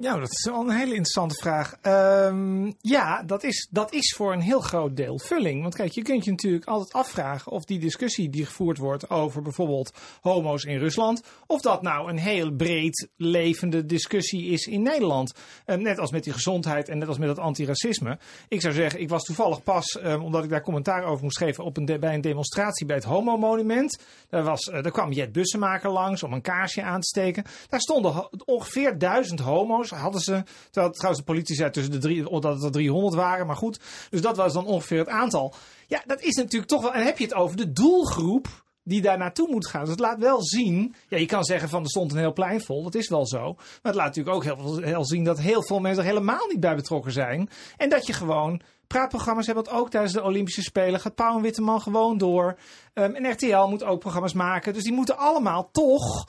Ja, 0.01 0.17
dat 0.17 0.31
is 0.31 0.45
wel 0.45 0.59
een 0.59 0.69
hele 0.69 0.89
interessante 0.89 1.35
vraag. 1.35 1.75
Um, 1.81 2.75
ja, 2.81 3.23
dat 3.23 3.43
is, 3.43 3.67
dat 3.71 3.93
is 3.93 4.13
voor 4.15 4.33
een 4.33 4.41
heel 4.41 4.59
groot 4.59 4.95
deel 4.95 5.19
vulling. 5.19 5.61
Want 5.61 5.75
kijk, 5.75 5.91
je 5.91 6.01
kunt 6.01 6.25
je 6.25 6.31
natuurlijk 6.31 6.65
altijd 6.65 6.93
afvragen 6.93 7.51
of 7.51 7.65
die 7.65 7.79
discussie 7.79 8.29
die 8.29 8.45
gevoerd 8.45 8.77
wordt 8.77 9.09
over 9.09 9.41
bijvoorbeeld 9.41 9.93
homo's 10.21 10.63
in 10.63 10.77
Rusland, 10.77 11.23
of 11.47 11.61
dat 11.61 11.81
nou 11.81 12.09
een 12.09 12.17
heel 12.17 12.51
breed 12.51 13.07
levende 13.15 13.85
discussie 13.85 14.45
is 14.45 14.65
in 14.65 14.81
Nederland. 14.81 15.33
Um, 15.65 15.81
net 15.81 15.99
als 15.99 16.11
met 16.11 16.23
die 16.23 16.33
gezondheid 16.33 16.89
en 16.89 16.97
net 16.97 17.07
als 17.07 17.17
met 17.17 17.29
het 17.29 17.39
antiracisme. 17.39 18.19
Ik 18.47 18.61
zou 18.61 18.73
zeggen, 18.73 19.01
ik 19.01 19.09
was 19.09 19.23
toevallig 19.23 19.63
pas, 19.63 19.99
um, 20.03 20.23
omdat 20.23 20.43
ik 20.43 20.49
daar 20.49 20.63
commentaar 20.63 21.03
over 21.03 21.23
moest 21.23 21.37
geven, 21.37 21.63
op 21.63 21.77
een 21.77 21.99
bij 21.99 22.13
een 22.13 22.21
demonstratie 22.21 22.85
bij 22.85 22.95
het 22.95 23.05
Homo-monument. 23.05 23.99
Daar, 24.29 24.43
was, 24.43 24.67
uh, 24.67 24.83
daar 24.83 24.91
kwam 24.91 25.11
Jet 25.11 25.31
Bussemaker 25.31 25.91
langs 25.91 26.23
om 26.23 26.33
een 26.33 26.41
kaarsje 26.41 26.83
aan 26.83 27.01
te 27.01 27.07
steken. 27.07 27.43
Daar 27.69 27.81
stonden 27.81 28.29
ongeveer 28.45 28.97
duizend 28.97 29.39
homo's 29.39 29.87
hadden 29.97 30.21
ze. 30.21 30.43
Terwijl 30.71 30.93
trouwens 30.93 31.25
de 31.25 31.31
politie 31.31 31.55
zei 31.55 31.69
tussen 31.69 31.91
de 31.91 31.97
drie, 31.97 32.39
dat 32.39 32.43
het 32.43 32.63
er 32.63 32.71
300 32.71 33.15
waren. 33.15 33.47
Maar 33.47 33.55
goed, 33.55 33.79
dus 34.09 34.21
dat 34.21 34.37
was 34.37 34.53
dan 34.53 34.65
ongeveer 34.65 34.99
het 34.99 35.07
aantal. 35.07 35.53
Ja, 35.87 36.03
dat 36.05 36.21
is 36.21 36.35
natuurlijk 36.35 36.71
toch 36.71 36.81
wel. 36.81 36.93
En 36.93 37.05
heb 37.05 37.17
je 37.17 37.23
het 37.23 37.33
over 37.33 37.57
de 37.57 37.71
doelgroep 37.71 38.47
die 38.83 39.01
daar 39.01 39.17
naartoe 39.17 39.49
moet 39.49 39.67
gaan. 39.67 39.81
Dus 39.81 39.89
het 39.89 39.99
laat 39.99 40.19
wel 40.19 40.43
zien. 40.43 40.95
Ja, 41.07 41.17
je 41.17 41.25
kan 41.25 41.43
zeggen 41.43 41.69
van 41.69 41.83
er 41.83 41.89
stond 41.89 42.11
een 42.11 42.17
heel 42.17 42.33
plein 42.33 42.61
vol. 42.61 42.83
Dat 42.83 42.95
is 42.95 43.09
wel 43.09 43.25
zo. 43.27 43.53
Maar 43.53 43.79
het 43.81 43.95
laat 43.95 44.15
natuurlijk 44.15 44.35
ook 44.35 44.43
heel, 44.43 44.77
heel 44.77 45.05
zien 45.05 45.23
dat 45.23 45.39
heel 45.39 45.63
veel 45.63 45.79
mensen 45.79 46.03
er 46.03 46.09
helemaal 46.09 46.47
niet 46.47 46.59
bij 46.59 46.75
betrokken 46.75 47.11
zijn. 47.11 47.49
En 47.77 47.89
dat 47.89 48.05
je 48.05 48.13
gewoon 48.13 48.61
praatprogramma's 48.87 49.45
hebt, 49.45 49.57
want 49.57 49.77
ook 49.77 49.89
tijdens 49.89 50.13
de 50.13 50.23
Olympische 50.23 50.61
Spelen 50.61 50.99
gaat 50.99 51.15
Pauw 51.15 51.35
en 51.35 51.41
Witteman 51.41 51.81
gewoon 51.81 52.17
door. 52.17 52.57
Um, 52.93 53.15
en 53.15 53.31
RTL 53.31 53.67
moet 53.67 53.83
ook 53.83 53.99
programma's 53.99 54.33
maken. 54.33 54.73
Dus 54.73 54.83
die 54.83 54.93
moeten 54.93 55.17
allemaal 55.17 55.69
toch 55.71 56.27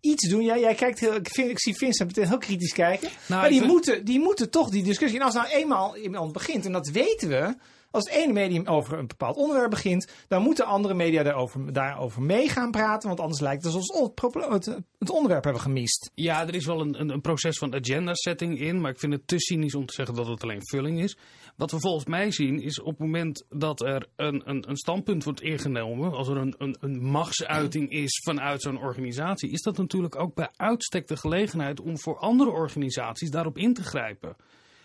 iets 0.00 0.28
doen. 0.28 0.42
Ja, 0.42 0.58
jij 0.58 0.74
kijkt 0.74 1.00
heel, 1.00 1.14
ik, 1.14 1.28
vind, 1.28 1.50
ik 1.50 1.60
zie 1.60 1.76
Vincent 1.76 2.08
meteen 2.08 2.28
heel 2.28 2.38
kritisch 2.38 2.72
kijken. 2.72 3.08
Nou, 3.26 3.40
maar 3.40 3.50
die, 3.50 3.64
moeten, 3.64 4.04
die 4.04 4.20
moeten 4.20 4.50
toch 4.50 4.70
die 4.70 4.82
discussie. 4.82 5.18
En 5.18 5.24
als 5.24 5.34
nou 5.34 5.48
eenmaal 5.48 5.96
iemand 5.96 6.32
begint, 6.32 6.64
en 6.64 6.72
dat 6.72 6.88
weten 6.88 7.28
we. 7.28 7.56
Als 7.90 8.04
het 8.04 8.14
ene 8.14 8.32
medium 8.32 8.66
over 8.66 8.98
een 8.98 9.06
bepaald 9.06 9.36
onderwerp 9.36 9.70
begint, 9.70 10.08
dan 10.28 10.42
moeten 10.42 10.64
andere 10.64 10.94
media 10.94 11.22
daarover, 11.22 11.72
daarover 11.72 12.22
mee 12.22 12.48
gaan 12.48 12.70
praten. 12.70 13.08
Want 13.08 13.20
anders 13.20 13.40
lijkt 13.40 13.64
het 13.64 13.74
alsof 13.74 14.10
het, 14.14 14.34
het, 14.48 14.78
het 14.98 15.10
onderwerp 15.10 15.44
hebben 15.44 15.62
gemist. 15.62 16.10
Ja, 16.14 16.46
er 16.46 16.54
is 16.54 16.66
wel 16.66 16.80
een, 16.80 17.00
een, 17.00 17.08
een 17.08 17.20
proces 17.20 17.58
van 17.58 17.74
agenda 17.74 18.14
setting 18.14 18.60
in. 18.60 18.80
Maar 18.80 18.90
ik 18.90 18.98
vind 18.98 19.12
het 19.12 19.26
te 19.26 19.38
cynisch 19.38 19.74
om 19.74 19.86
te 19.86 19.94
zeggen 19.94 20.14
dat 20.14 20.26
het 20.26 20.42
alleen 20.42 20.66
vulling 20.66 21.02
is. 21.02 21.16
Wat 21.58 21.70
we 21.70 21.80
volgens 21.80 22.04
mij 22.04 22.30
zien 22.30 22.62
is 22.62 22.80
op 22.80 22.86
het 22.86 22.98
moment 22.98 23.44
dat 23.48 23.80
er 23.80 24.08
een, 24.16 24.42
een, 24.44 24.68
een 24.68 24.76
standpunt 24.76 25.24
wordt 25.24 25.40
ingenomen. 25.40 26.12
Als 26.12 26.28
er 26.28 26.36
een, 26.36 26.54
een, 26.58 26.76
een 26.80 27.02
machtsuiting 27.02 27.90
is 27.90 28.20
vanuit 28.24 28.62
zo'n 28.62 28.78
organisatie. 28.78 29.50
Is 29.50 29.62
dat 29.62 29.76
natuurlijk 29.76 30.16
ook 30.16 30.34
bij 30.34 30.50
uitstek 30.56 31.06
de 31.06 31.16
gelegenheid 31.16 31.80
om 31.80 31.98
voor 31.98 32.18
andere 32.18 32.50
organisaties 32.50 33.30
daarop 33.30 33.58
in 33.58 33.74
te 33.74 33.82
grijpen. 33.82 34.36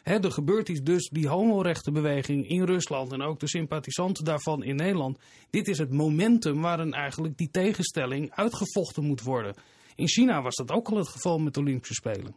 Hè, 0.04 0.20
er 0.20 0.32
gebeurt 0.32 0.70
iets 0.70 0.82
dus, 0.82 1.10
die 1.10 1.28
homorechtenbeweging 1.28 2.50
in 2.50 2.64
Rusland 2.64 3.12
en 3.12 3.22
ook 3.22 3.40
de 3.40 3.48
sympathisanten 3.48 4.26
daarvan 4.26 4.64
in 4.64 4.76
Nederland. 4.76 5.20
Dit 5.50 5.68
is 5.68 5.78
het 5.78 5.92
momentum 5.92 6.62
waarin 6.62 6.94
eigenlijk 6.94 7.38
die 7.38 7.50
tegenstelling 7.50 8.32
uitgevochten 8.32 9.04
moet 9.04 9.24
worden. 9.24 9.56
In 9.96 10.08
China 10.08 10.42
was 10.42 10.56
dat 10.56 10.72
ook 10.72 10.90
al 10.90 10.98
het 10.98 11.08
geval 11.08 11.38
met 11.38 11.54
de 11.54 11.60
Olympische 11.60 11.94
Spelen. 11.94 12.36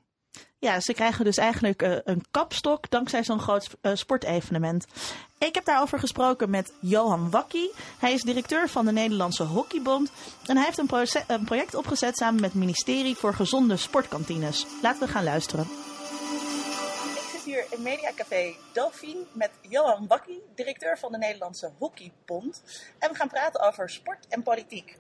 Ja, 0.59 0.81
ze 0.81 0.93
krijgen 0.93 1.25
dus 1.25 1.37
eigenlijk 1.37 1.83
uh, 1.83 1.97
een 2.05 2.25
kapstok 2.31 2.91
dankzij 2.91 3.25
zo'n 3.25 3.41
groot 3.41 3.69
uh, 3.83 3.95
sportevenement. 3.95 4.87
Ik 5.39 5.55
heb 5.55 5.65
daarover 5.65 5.99
gesproken 5.99 6.51
met 6.51 6.73
Johan 6.81 7.31
Wakkie. 7.31 7.73
Hij 7.99 8.13
is 8.13 8.23
directeur 8.23 8.69
van 8.69 8.85
de 8.85 8.93
Nederlandse 8.93 9.43
Hockeybond. 9.43 10.11
En 10.47 10.57
hij 10.57 10.65
heeft 10.65 10.79
een, 10.79 11.25
een 11.27 11.45
project 11.45 11.75
opgezet 11.75 12.17
samen 12.17 12.41
met 12.41 12.51
het 12.51 12.61
ministerie 12.61 13.17
voor 13.17 13.35
gezonde 13.35 13.77
sportkantines. 13.77 14.67
Laten 14.83 15.07
we 15.07 15.09
gaan 15.09 15.25
luisteren. 15.25 15.67
Ik 17.15 17.29
zit 17.33 17.43
hier 17.45 17.67
in 17.71 17.83
Mediacafé 17.83 18.55
Delphine 18.73 19.25
met 19.33 19.51
Johan 19.61 20.07
Wakkie, 20.07 20.43
directeur 20.55 20.99
van 20.99 21.13
de 21.13 21.19
Nederlandse 21.19 21.71
Hockeybond. 21.79 22.63
En 22.99 23.11
we 23.11 23.17
gaan 23.17 23.29
praten 23.29 23.61
over 23.61 23.91
sport 23.91 24.27
en 24.29 24.43
politiek. 24.43 24.97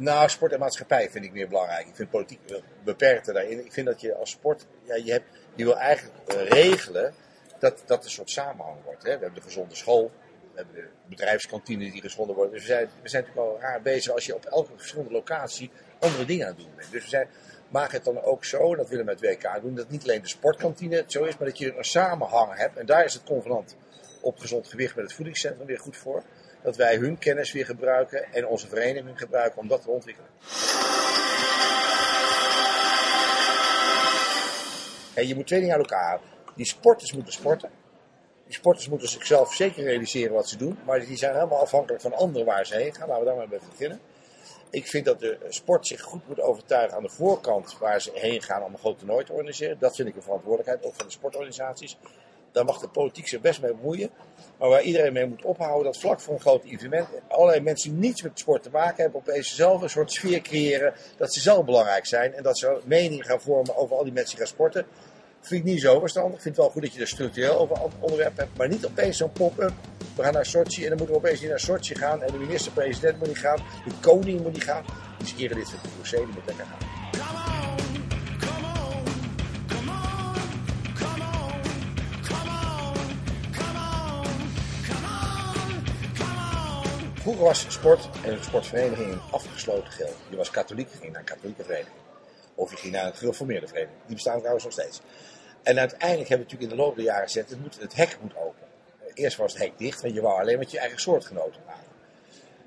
Nou, 0.00 0.28
sport 0.28 0.52
en 0.52 0.58
maatschappij 0.58 1.10
vind 1.10 1.24
ik 1.24 1.32
meer 1.32 1.48
belangrijk. 1.48 1.86
Ik 1.86 1.96
vind 1.96 2.10
politiek 2.10 2.40
beperkter 2.84 3.34
daarin. 3.34 3.64
Ik 3.64 3.72
vind 3.72 3.86
dat 3.86 4.00
je 4.00 4.14
als 4.14 4.30
sport, 4.30 4.66
ja, 4.82 4.94
je, 4.94 5.12
hebt, 5.12 5.24
wil 5.54 5.76
eigenlijk 5.76 6.32
regelen 6.32 7.14
dat 7.58 7.82
dat 7.86 8.04
een 8.04 8.10
soort 8.10 8.30
samenhang 8.30 8.84
wordt. 8.84 9.02
Hè. 9.02 9.12
We 9.12 9.22
hebben 9.22 9.34
de 9.34 9.46
gezonde 9.46 9.74
school, 9.74 10.10
we 10.52 10.56
hebben 10.56 10.74
de 10.74 10.88
bedrijfskantine 11.08 11.90
die 11.90 12.00
gezonder 12.00 12.36
wordt. 12.36 12.52
Dus 12.52 12.60
we 12.60 12.66
zijn, 12.66 12.88
we 13.02 13.08
zijn 13.08 13.24
natuurlijk 13.24 13.52
al 13.52 13.60
raar 13.60 13.82
bezig 13.82 14.12
als 14.12 14.26
je 14.26 14.34
op 14.34 14.44
elke 14.44 14.72
verschillende 14.76 15.12
locatie 15.12 15.70
andere 15.98 16.24
dingen 16.24 16.46
aan 16.46 16.52
het 16.52 16.60
doen 16.60 16.74
bent. 16.76 16.90
Dus 16.90 17.02
we 17.02 17.08
zijn, 17.08 17.28
maak 17.68 17.92
het 17.92 18.04
dan 18.04 18.22
ook 18.22 18.44
zo, 18.44 18.74
dat 18.74 18.88
willen 18.88 19.04
we 19.04 19.10
met 19.10 19.20
WK 19.20 19.60
doen, 19.62 19.74
dat 19.74 19.90
niet 19.90 20.02
alleen 20.02 20.22
de 20.22 20.28
sportkantine 20.28 20.96
het 20.96 21.12
zo 21.12 21.24
is, 21.24 21.36
maar 21.36 21.48
dat 21.48 21.58
je 21.58 21.76
een 21.76 21.84
samenhang 21.84 22.56
hebt. 22.56 22.76
En 22.76 22.86
daar 22.86 23.04
is 23.04 23.14
het 23.14 23.24
convenant 23.24 23.76
op 24.20 24.38
gezond 24.38 24.68
gewicht 24.68 24.94
met 24.94 25.04
het 25.04 25.14
voedingscentrum 25.14 25.66
weer 25.66 25.78
goed 25.78 25.96
voor 25.96 26.22
dat 26.68 26.76
wij 26.76 26.96
hun 26.96 27.18
kennis 27.18 27.52
weer 27.52 27.64
gebruiken 27.64 28.32
en 28.32 28.46
onze 28.46 28.68
vereniging 28.68 29.18
gebruiken 29.18 29.60
om 29.60 29.68
dat 29.68 29.82
te 29.82 29.90
ontwikkelen. 29.90 30.30
En 35.14 35.26
je 35.26 35.34
moet 35.34 35.46
twee 35.46 35.60
dingen 35.60 35.74
aan 35.74 35.80
elkaar. 35.80 36.20
Die 36.54 36.66
sporters 36.66 37.12
moeten 37.12 37.32
sporten. 37.32 37.70
Die 38.46 38.54
sporters 38.54 38.88
moeten 38.88 39.08
zichzelf 39.08 39.54
zeker 39.54 39.84
realiseren 39.84 40.34
wat 40.34 40.48
ze 40.48 40.56
doen. 40.56 40.78
Maar 40.84 41.00
die 41.00 41.16
zijn 41.16 41.34
helemaal 41.34 41.60
afhankelijk 41.60 42.02
van 42.02 42.14
anderen 42.14 42.46
waar 42.46 42.66
ze 42.66 42.76
heen 42.76 42.94
gaan. 42.94 43.08
Laten 43.08 43.24
we 43.24 43.28
daar 43.28 43.36
maar 43.36 43.48
bij 43.48 43.60
beginnen. 43.70 44.00
Ik 44.70 44.86
vind 44.86 45.04
dat 45.04 45.20
de 45.20 45.38
sport 45.48 45.86
zich 45.86 46.00
goed 46.00 46.28
moet 46.28 46.40
overtuigen 46.40 46.96
aan 46.96 47.02
de 47.02 47.08
voorkant 47.08 47.78
waar 47.78 48.00
ze 48.00 48.10
heen 48.14 48.42
gaan 48.42 48.62
om 48.62 48.72
een 48.72 48.78
groot 48.78 48.98
toernooi 48.98 49.24
te 49.24 49.32
organiseren. 49.32 49.78
Dat 49.78 49.96
vind 49.96 50.08
ik 50.08 50.16
een 50.16 50.22
verantwoordelijkheid, 50.22 50.84
ook 50.84 50.94
van 50.94 51.06
de 51.06 51.12
sportorganisaties. 51.12 51.98
Daar 52.52 52.64
mag 52.64 52.80
de 52.80 52.88
politiek 52.88 53.28
zich 53.28 53.40
best 53.40 53.62
mee 53.62 53.74
bemoeien. 53.74 54.10
Maar 54.58 54.68
waar 54.68 54.82
iedereen 54.82 55.12
mee 55.12 55.26
moet 55.26 55.44
ophouden, 55.44 55.84
dat 55.84 56.00
vlak 56.00 56.20
voor 56.20 56.34
een 56.34 56.40
groot 56.40 56.64
evenement, 56.64 57.08
allerlei 57.28 57.60
mensen 57.60 57.90
die 57.90 58.00
niets 58.00 58.22
met 58.22 58.38
sport 58.38 58.62
te 58.62 58.70
maken 58.70 59.02
hebben, 59.02 59.20
opeens 59.20 59.54
zelf 59.54 59.82
een 59.82 59.90
soort 59.90 60.12
sfeer 60.12 60.40
creëren 60.40 60.94
dat 61.16 61.34
ze 61.34 61.40
zelf 61.40 61.64
belangrijk 61.64 62.06
zijn. 62.06 62.34
En 62.34 62.42
dat 62.42 62.58
ze 62.58 62.80
mening 62.84 63.26
gaan 63.26 63.40
vormen 63.40 63.76
over 63.76 63.96
al 63.96 64.04
die 64.04 64.12
mensen 64.12 64.36
die 64.36 64.46
gaan 64.46 64.54
sporten. 64.54 64.86
Vind 65.40 65.60
ik 65.60 65.72
niet 65.72 65.80
zo 65.80 66.00
verstandig. 66.00 66.34
Ik 66.34 66.42
vind 66.42 66.56
het 66.56 66.64
wel 66.64 66.72
goed 66.72 66.82
dat 66.82 66.94
je 66.94 67.00
er 67.00 67.08
structureel 67.08 67.58
over 67.58 67.76
onderwerp 68.00 68.36
hebt. 68.36 68.56
Maar 68.56 68.68
niet 68.68 68.86
opeens 68.86 69.16
zo'n 69.16 69.32
pop-up. 69.32 69.72
We 70.16 70.22
gaan 70.22 70.32
naar 70.32 70.46
Sochi 70.46 70.82
en 70.82 70.88
dan 70.88 70.98
moeten 70.98 71.14
we 71.14 71.20
opeens 71.20 71.40
niet 71.40 71.48
naar 71.48 71.60
Sochi 71.60 71.94
gaan. 71.94 72.22
En 72.22 72.32
de 72.32 72.38
minister-president 72.38 73.18
moet 73.18 73.28
niet 73.28 73.38
gaan. 73.38 73.56
De 73.84 73.94
koning 74.00 74.40
moet 74.40 74.52
niet 74.52 74.64
gaan. 74.64 74.84
Dus 75.18 75.34
keren 75.34 75.56
dit 75.56 75.66
de 75.66 75.76
Crusade 75.96 76.26
moet 76.26 76.46
lekker 76.46 76.66
gaan. 76.66 77.47
Vroeger 87.28 87.46
was 87.46 87.72
sport 87.72 88.08
en 88.24 88.44
sportvereniging 88.44 89.12
een 89.12 89.20
afgesloten 89.30 89.92
geld. 89.92 90.16
Je 90.30 90.36
was 90.36 90.50
katholiek, 90.50 90.90
ging 90.90 91.12
naar 91.12 91.20
een 91.20 91.26
katholieke 91.26 91.64
vereniging. 91.64 91.96
Of 92.54 92.70
je 92.70 92.76
ging 92.76 92.92
naar 92.92 93.06
een 93.06 93.14
gereformeerde 93.14 93.66
vereniging. 93.66 93.98
Die 94.06 94.14
bestaan 94.14 94.38
trouwens 94.38 94.64
nog 94.64 94.72
steeds. 94.72 95.00
En 95.62 95.78
uiteindelijk 95.78 96.28
hebben 96.28 96.46
we 96.46 96.52
natuurlijk 96.52 96.70
in 96.70 96.76
de 96.76 96.84
loop 96.84 96.96
der 96.96 97.04
jaren 97.04 97.26
gezegd, 97.26 97.50
het, 97.50 97.60
moet, 97.60 97.80
het 97.80 97.94
hek 97.94 98.18
moet 98.20 98.36
open. 98.36 98.66
Eerst 99.14 99.36
was 99.36 99.52
het 99.52 99.62
hek 99.62 99.78
dicht, 99.78 100.00
want 100.00 100.14
je 100.14 100.20
wou 100.20 100.40
alleen 100.40 100.58
met 100.58 100.70
je 100.70 100.78
eigen 100.78 101.00
soortgenoten 101.00 101.62
praten. 101.62 101.84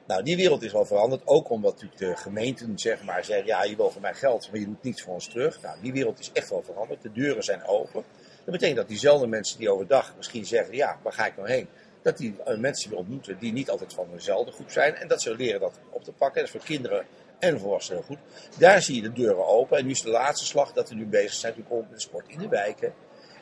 Nou, 0.08 0.24
die 0.24 0.36
wereld 0.36 0.64
is 0.64 0.72
wel 0.72 0.86
veranderd. 0.86 1.22
Ook 1.26 1.50
omdat 1.50 1.74
natuurlijk 1.74 2.00
de 2.00 2.16
gemeenten 2.16 2.80
zeg 2.80 3.04
maar, 3.04 3.26
zeggen, 3.26 3.46
ja, 3.46 3.64
je 3.64 3.76
wil 3.76 3.92
van 3.92 4.02
mij 4.02 4.14
geld, 4.14 4.52
maar 4.52 4.60
je 4.60 4.66
doet 4.66 4.84
niets 4.84 5.02
voor 5.02 5.14
ons 5.14 5.28
terug. 5.28 5.62
Nou, 5.62 5.78
die 5.82 5.94
wereld 5.94 6.20
is 6.20 6.32
echt 6.32 6.50
wel 6.50 6.64
veranderd. 6.64 7.02
De 7.02 7.12
deuren 7.12 7.44
zijn 7.44 7.64
open. 7.64 8.04
Dat 8.44 8.54
betekent 8.54 8.78
dat 8.78 8.88
diezelfde 8.88 9.28
mensen 9.28 9.58
die 9.58 9.72
overdag 9.72 10.14
misschien 10.18 10.46
zeggen, 10.46 10.76
ja, 10.76 11.00
waar 11.02 11.14
ga 11.14 11.26
ik 11.26 11.36
nou 11.36 11.50
heen? 11.50 11.68
Dat 12.02 12.18
die 12.18 12.36
uh, 12.48 12.58
mensen 12.58 12.94
ontmoeten 12.94 13.38
die 13.40 13.52
niet 13.52 13.70
altijd 13.70 13.94
van 13.94 14.08
dezelfde 14.12 14.52
groep 14.52 14.72
zijn. 14.72 14.96
En 14.96 15.08
dat 15.08 15.22
ze 15.22 15.36
leren 15.36 15.60
dat 15.60 15.80
op 15.90 16.04
te 16.04 16.12
pakken. 16.12 16.40
Dat 16.42 16.46
is 16.46 16.52
voor 16.60 16.68
kinderen 16.68 17.06
en 17.40 17.60
volwassenen 17.60 18.04
goed. 18.04 18.18
Daar 18.58 18.82
zie 18.82 18.96
je 18.96 19.02
de 19.02 19.12
deuren 19.12 19.48
open. 19.48 19.78
En 19.78 19.86
nu 19.86 19.92
is 19.92 20.02
de 20.02 20.10
laatste 20.10 20.46
slag 20.46 20.74
dat 20.74 20.90
we 20.90 20.96
nu 20.96 21.06
bezig 21.06 21.34
zijn 21.34 21.54
natuurlijk 21.58 21.90
met 21.90 22.00
de 22.00 22.06
sport 22.06 22.28
in 22.28 22.40
de 22.40 22.48
wijken, 22.48 22.94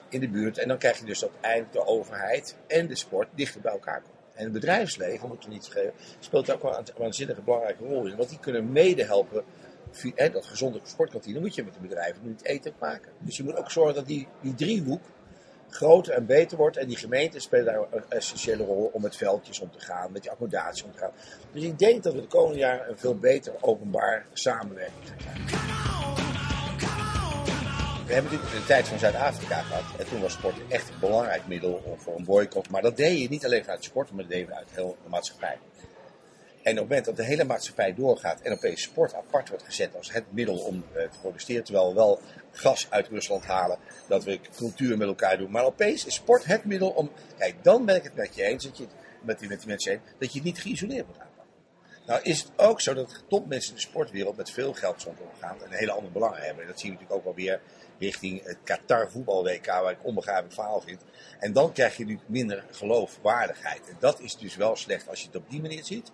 in 0.10 0.20
de 0.20 0.30
buurt. 0.30 0.58
En 0.58 0.68
dan 0.68 0.78
krijg 0.78 1.00
je 1.00 1.06
dus 1.06 1.20
dat 1.20 1.32
eindelijk 1.42 1.72
de 1.72 1.86
overheid 1.86 2.56
en 2.68 2.88
de 2.88 2.96
sport 2.96 3.28
dichter 3.36 3.62
bij 3.62 3.72
elkaar 3.72 4.02
komen. 4.02 4.18
En 4.34 4.44
het 4.44 4.54
bedrijfsleven, 4.54 5.28
moet 5.28 5.44
er 5.44 5.50
niet 5.50 5.68
vergeten, 5.68 5.94
speelt 6.20 6.52
ook 6.52 6.62
wel 6.62 6.78
een 6.78 6.86
waanzinnige 6.98 7.42
belangrijke 7.42 7.84
rol 7.84 8.06
in. 8.06 8.16
Want 8.16 8.30
die 8.30 8.40
kunnen 8.40 8.72
mede 8.72 9.04
helpen 9.04 9.44
dat 10.32 10.46
gezonde 10.46 10.80
sportkantine 10.84 11.40
moet 11.40 11.56
je 11.56 11.64
met 11.64 11.74
de 11.74 11.80
bedrijven 11.80 12.28
niet 12.28 12.44
eten 12.44 12.74
maken. 12.80 13.12
Dus 13.20 13.38
je 13.38 13.44
moet 13.44 13.56
ook 13.56 13.72
zorgen 13.72 13.96
dat 13.96 14.08
die, 14.08 14.28
die 14.42 14.56
driehoek 14.56 15.02
groter 15.70 16.14
en 16.14 16.26
beter 16.26 16.58
wordt. 16.58 16.78
En 16.78 16.88
die 16.88 16.98
gemeenten 16.98 17.42
spelen 17.42 17.66
daar 17.66 17.80
een 17.92 18.04
essentiële 18.10 18.64
rol 18.64 18.90
om 18.94 19.02
met 19.02 19.16
veldjes 19.16 19.60
om 19.60 19.72
te 19.72 19.80
gaan, 19.80 20.12
met 20.12 20.22
die 20.22 20.32
accommodatie 20.32 20.86
om 20.86 20.92
te 20.92 20.98
gaan. 20.98 21.12
Dus 21.52 21.64
ik 21.64 21.80
denk 21.80 22.04
dat 22.04 22.14
we 22.14 22.22
de 22.22 22.28
komende 22.28 22.60
jaren 22.60 22.90
een 22.90 22.98
veel 22.98 23.16
beter 23.16 23.54
openbaar 23.60 24.26
samenwerking 24.34 25.06
gaan 25.08 25.46
krijgen. 25.46 25.70
We 28.10 28.16
hebben 28.16 28.32
natuurlijk 28.32 28.62
de 28.62 28.74
tijd 28.74 28.88
van 28.88 29.00
Zuid-Afrika 29.00 29.62
gehad. 29.62 29.84
En 30.00 30.08
toen 30.08 30.22
was 30.22 30.34
sport 30.34 30.56
echt 30.68 30.90
een 30.90 31.00
belangrijk 31.00 31.48
middel 31.48 31.98
voor 31.98 32.16
een 32.16 32.24
boycott. 32.24 32.70
Maar 32.70 32.82
dat 32.82 32.98
deed 32.98 33.20
je 33.20 33.30
niet 33.30 33.46
alleen 33.46 33.64
vanuit 33.64 33.84
sport, 33.84 34.12
maar 34.12 34.24
dat 34.24 34.32
deed 34.32 34.48
je 34.48 34.56
uit 34.56 34.68
heel 34.72 34.98
de 35.04 35.10
maatschappij. 35.10 35.58
En 36.64 36.72
op 36.72 36.80
het 36.80 36.88
moment 36.88 37.06
dat 37.06 37.16
de 37.16 37.24
hele 37.24 37.44
maatschappij 37.44 37.94
doorgaat 37.94 38.42
en 38.42 38.52
opeens 38.52 38.82
sport 38.82 39.14
apart 39.14 39.50
wordt 39.50 39.64
gezet 39.64 39.96
als 39.96 40.12
het 40.12 40.24
middel 40.30 40.58
om 40.58 40.84
eh, 40.94 41.04
te 41.04 41.20
protesteren, 41.20 41.64
terwijl 41.64 41.88
we 41.88 41.94
wel 41.94 42.20
gas 42.52 42.88
uit 42.90 43.08
Rusland 43.08 43.46
halen, 43.46 43.78
dat 44.08 44.24
we 44.24 44.40
cultuur 44.56 44.98
met 44.98 45.08
elkaar 45.08 45.38
doen. 45.38 45.52
Maar 45.52 45.66
opeens 45.66 46.06
is 46.06 46.14
sport 46.14 46.46
het 46.46 46.66
middel 46.66 46.90
om. 46.90 47.12
Kijk, 47.38 47.64
dan 47.64 47.86
ben 47.86 47.96
ik 47.96 48.04
het 48.04 48.16
met 48.16 48.36
je 48.36 48.44
eens, 48.44 48.64
dat 48.64 48.78
je, 48.78 48.88
met, 49.22 49.40
die, 49.40 49.50
met 49.50 49.60
die 49.60 49.68
mensen 49.68 49.92
eens, 49.92 50.02
dat 50.18 50.32
je 50.32 50.40
het 50.40 50.48
niet 50.48 50.62
geïsoleerd 50.62 51.08
moet 51.08 51.20
aanpakken. 51.20 51.40
Nou 52.06 52.22
is 52.22 52.40
het 52.40 52.52
ook 52.56 52.82
zo 52.82 52.94
dat 52.94 53.24
topmensen 53.28 53.70
in 53.70 53.76
de 53.76 53.82
sportwereld 53.82 54.38
met 54.38 54.52
veel 54.52 54.74
geld 54.74 55.02
soms 55.02 55.20
omgaan 55.20 55.64
en 55.64 55.72
hele 55.72 55.92
andere 55.92 56.14
belangen 56.14 56.42
hebben. 56.42 56.64
En 56.64 56.70
dat 56.70 56.80
zien 56.80 56.92
we 56.92 56.98
natuurlijk 56.98 57.20
ook 57.20 57.36
wel 57.36 57.46
weer 57.46 57.62
richting 58.00 58.44
het 58.44 58.58
Qatar 58.64 59.12
voetbal 59.12 59.44
WK, 59.44 59.66
waar 59.66 59.92
ik 59.92 60.06
onbegrijpelijk 60.06 60.54
verhaal 60.54 60.82
vind. 60.82 61.02
En 61.40 61.54
dan 61.54 61.72
krijg 61.72 61.98
je 61.98 62.06
nu 62.06 62.20
minder 62.26 62.66
geloofwaardigheid. 62.72 63.90
En 63.90 63.96
dat 64.00 64.20
is 64.20 64.38
dus 64.38 64.56
wel 64.56 64.76
slecht 64.76 65.10
als 65.10 65.20
je 65.20 65.26
het 65.28 65.36
op 65.36 65.50
die 65.50 65.62
manier 65.62 65.84
ziet. 65.84 66.12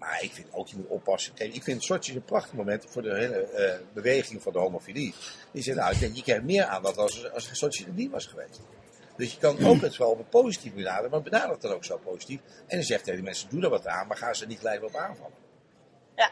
Maar 0.00 0.22
ik 0.22 0.32
vind 0.32 0.46
ook, 0.50 0.68
je 0.68 0.76
moet 0.76 0.86
oppassen. 0.86 1.34
Kijk, 1.34 1.54
ik 1.54 1.62
vind 1.62 1.82
Sochi 1.82 2.14
een 2.14 2.24
prachtig 2.24 2.52
moment 2.52 2.84
voor 2.88 3.02
de 3.02 3.14
hele 3.14 3.48
uh, 3.56 3.86
beweging 3.94 4.42
van 4.42 4.52
de 4.52 4.58
homofilie. 4.58 5.14
Die 5.52 5.62
zegt, 5.62 5.78
nou, 5.78 5.92
ik 5.92 6.00
denk, 6.00 6.16
je 6.16 6.22
krijgt 6.22 6.44
meer 6.44 6.64
aandacht 6.64 6.96
als, 6.96 7.32
als 7.32 7.50
Sochi 7.52 7.84
er 7.84 7.92
niet 7.92 8.10
was 8.10 8.26
geweest. 8.26 8.60
Dus 9.16 9.32
je 9.32 9.38
kan 9.38 9.58
ook 9.68 9.80
het 9.80 9.96
wel 9.96 10.10
op 10.10 10.18
een 10.18 10.28
positief 10.28 10.74
benaderen, 10.74 11.10
maar 11.10 11.22
benader 11.22 11.50
het 11.50 11.60
dan 11.60 11.72
ook 11.72 11.84
zo 11.84 11.98
positief. 11.98 12.40
En 12.66 12.76
dan 12.76 12.82
zegt 12.82 13.00
tegen 13.00 13.14
die 13.14 13.24
mensen, 13.24 13.48
doe 13.48 13.62
er 13.62 13.70
wat 13.70 13.86
aan, 13.86 14.06
maar 14.06 14.16
gaan 14.16 14.34
ze 14.34 14.46
niet 14.46 14.58
gelijk 14.58 14.84
op 14.84 14.96
aanvallen. 14.96 15.34
Ja, 16.16 16.30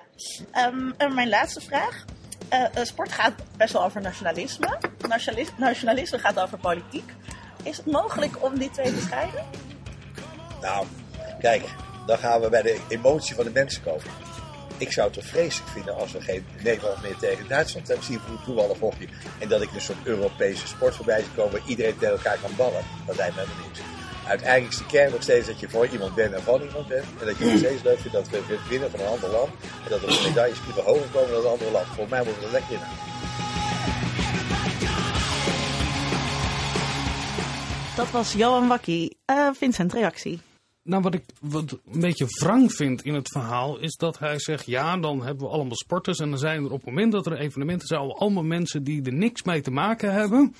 um, 0.66 0.94
en 0.96 1.14
mijn 1.14 1.28
laatste 1.28 1.61
vraag. 1.61 2.04
Uh, 2.52 2.85
sport 2.85 3.12
gaat 3.12 3.35
best 3.57 3.72
wel 3.72 3.85
over 3.85 4.00
nationalisme. 4.00 4.78
Nationalisme, 5.09 5.59
nationalisme 5.59 6.18
gaat 6.18 6.40
over 6.40 6.59
politiek. 6.59 7.12
Is 7.62 7.76
het 7.76 7.87
mogelijk 7.87 8.42
om 8.42 8.59
die 8.59 8.70
twee 8.70 8.92
te 8.92 9.00
scheiden? 9.00 9.44
Nou, 10.61 10.87
kijk, 11.40 11.64
dan 12.08 12.18
gaan 12.18 12.40
we 12.40 12.48
bij 12.48 12.62
de 12.62 12.80
emotie 12.88 13.34
van 13.34 13.44
de 13.44 13.50
mensen 13.50 13.82
komen. 13.82 14.02
Ik 14.76 14.92
zou 14.92 15.06
het 15.06 15.16
toch 15.16 15.26
vreselijk 15.26 15.70
vinden 15.70 15.94
als 15.96 16.12
we 16.12 16.20
geen 16.20 16.46
Nederland 16.62 17.02
meer 17.02 17.16
tegen 17.16 17.48
Duitsland 17.48 17.88
hebben 17.88 18.06
zien 18.06 18.20
voor 18.20 18.44
toevallig 18.44 18.78
hockey. 18.78 19.08
En 19.38 19.48
dat 19.48 19.62
ik 19.62 19.72
een 19.74 19.80
soort 19.80 19.98
Europese 20.04 20.66
sport 20.66 20.94
voorbij 20.94 21.20
zie 21.20 21.30
komen 21.36 21.52
waar 21.52 21.68
iedereen 21.68 21.98
tegen 21.98 22.14
elkaar 22.14 22.38
kan 22.42 22.50
ballen. 22.56 22.84
Dat 23.06 23.16
lijkt 23.16 23.34
helemaal 23.34 23.56
niks. 23.66 23.80
uiteindelijk 24.26 24.72
is 24.72 24.78
de 24.78 24.86
kern 24.86 25.10
nog 25.10 25.22
steeds 25.22 25.46
dat 25.46 25.60
je 25.60 25.68
voor 25.68 25.86
iemand 25.86 26.14
bent 26.14 26.34
en 26.34 26.42
van 26.42 26.62
iemand 26.62 26.88
bent. 26.88 27.04
En 27.20 27.26
dat 27.26 27.38
je 27.38 27.44
nog 27.44 27.58
steeds 27.58 27.82
leuk 27.82 27.98
vindt 27.98 28.16
dat 28.16 28.28
we 28.28 28.58
winnen 28.68 28.90
van 28.90 29.00
een 29.00 29.06
ander 29.06 29.30
land. 29.30 29.50
En 29.84 29.90
dat 29.90 30.00
de 30.00 30.22
medailles 30.26 30.58
liever 30.64 30.82
hoger 30.82 31.08
komen 31.12 31.30
dan 31.30 31.44
een 31.44 31.50
andere 31.50 31.70
land. 31.70 31.86
Volgens 31.86 32.10
mij 32.10 32.24
moeten 32.24 32.40
we 32.40 32.46
er 32.46 32.52
lekker. 32.52 32.78
Dat 37.96 38.10
was 38.10 38.32
Johan 38.32 38.68
Wakkie. 38.68 39.16
Uh, 39.26 39.48
Vincent, 39.52 39.92
reactie. 39.92 40.47
Nou, 40.88 41.03
wat 41.03 41.14
ik 41.14 41.24
wat 41.40 41.79
een 41.92 42.01
beetje 42.01 42.27
wrang 42.40 42.72
vind 42.72 43.03
in 43.03 43.14
het 43.14 43.29
verhaal 43.29 43.79
is 43.79 43.96
dat 43.96 44.18
hij 44.18 44.38
zegt: 44.38 44.66
ja, 44.66 44.96
dan 44.96 45.22
hebben 45.22 45.46
we 45.46 45.53
allemaal 45.53 45.77
sporters. 45.77 46.18
En 46.18 46.29
dan 46.29 46.38
zijn 46.38 46.64
er 46.64 46.70
op 46.70 46.85
het 46.85 46.87
moment 46.87 47.12
dat 47.12 47.27
er 47.27 47.38
evenementen 47.38 47.87
zijn, 47.87 48.01
allemaal 48.01 48.42
mensen 48.42 48.85
die 48.85 49.03
er 49.03 49.12
niks 49.12 49.42
mee 49.42 49.61
te 49.61 49.70
maken 49.70 50.12
hebben. 50.12 50.55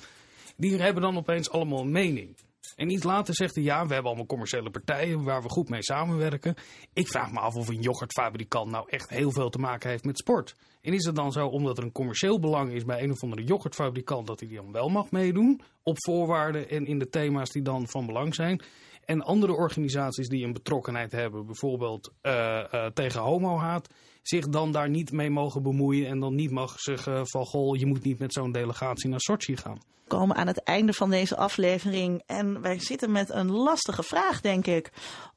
Die 0.57 0.81
hebben 0.81 1.01
dan 1.01 1.17
opeens 1.17 1.49
allemaal 1.49 1.79
een 1.79 1.91
mening. 1.91 2.37
En 2.75 2.89
iets 2.89 3.03
later 3.03 3.35
zegt 3.35 3.55
hij: 3.55 3.63
ja, 3.63 3.85
we 3.85 3.93
hebben 3.93 4.05
allemaal 4.05 4.25
commerciële 4.25 4.69
partijen 4.69 5.23
waar 5.23 5.41
we 5.41 5.49
goed 5.49 5.69
mee 5.69 5.83
samenwerken. 5.83 6.55
Ik 6.93 7.07
vraag 7.07 7.31
me 7.31 7.39
af 7.39 7.55
of 7.55 7.67
een 7.67 7.81
yoghurtfabrikant 7.81 8.71
nou 8.71 8.85
echt 8.89 9.09
heel 9.09 9.31
veel 9.31 9.49
te 9.49 9.59
maken 9.59 9.89
heeft 9.89 10.05
met 10.05 10.17
sport. 10.17 10.55
En 10.81 10.93
is 10.93 11.05
het 11.05 11.15
dan 11.15 11.31
zo, 11.31 11.47
omdat 11.47 11.77
er 11.77 11.83
een 11.83 11.91
commercieel 11.91 12.39
belang 12.39 12.71
is 12.71 12.85
bij 12.85 13.03
een 13.03 13.11
of 13.11 13.23
andere 13.23 13.43
yoghurtfabrikant, 13.43 14.27
dat 14.27 14.39
hij 14.39 14.49
dan 14.49 14.71
wel 14.71 14.89
mag 14.89 15.11
meedoen? 15.11 15.61
Op 15.83 15.95
voorwaarden 15.97 16.69
en 16.69 16.85
in 16.85 16.99
de 16.99 17.09
thema's 17.09 17.49
die 17.49 17.61
dan 17.61 17.87
van 17.87 18.05
belang 18.05 18.35
zijn. 18.35 18.61
En 19.09 19.23
andere 19.23 19.53
organisaties 19.53 20.27
die 20.27 20.45
een 20.45 20.53
betrokkenheid 20.53 21.11
hebben, 21.11 21.45
bijvoorbeeld 21.45 22.11
uh, 22.21 22.63
uh, 22.73 22.85
tegen 22.85 23.21
homohaat, 23.21 23.87
zich 24.21 24.49
dan 24.49 24.71
daar 24.71 24.89
niet 24.89 25.11
mee 25.11 25.29
mogen 25.29 25.63
bemoeien 25.63 26.07
en 26.07 26.19
dan 26.19 26.35
niet 26.35 26.51
mag 26.51 26.79
zeggen 26.79 27.27
van 27.27 27.45
goh, 27.45 27.77
je 27.77 27.85
moet 27.85 28.03
niet 28.03 28.19
met 28.19 28.33
zo'n 28.33 28.51
delegatie 28.51 29.09
naar 29.09 29.19
Sochi 29.19 29.57
gaan. 29.57 29.81
We 30.03 30.07
komen 30.07 30.35
aan 30.35 30.47
het 30.47 30.63
einde 30.63 30.93
van 30.93 31.09
deze 31.09 31.37
aflevering 31.37 32.23
en 32.25 32.61
wij 32.61 32.79
zitten 32.79 33.11
met 33.11 33.29
een 33.29 33.51
lastige 33.51 34.03
vraag, 34.03 34.41
denk 34.41 34.65
ik. 34.65 34.91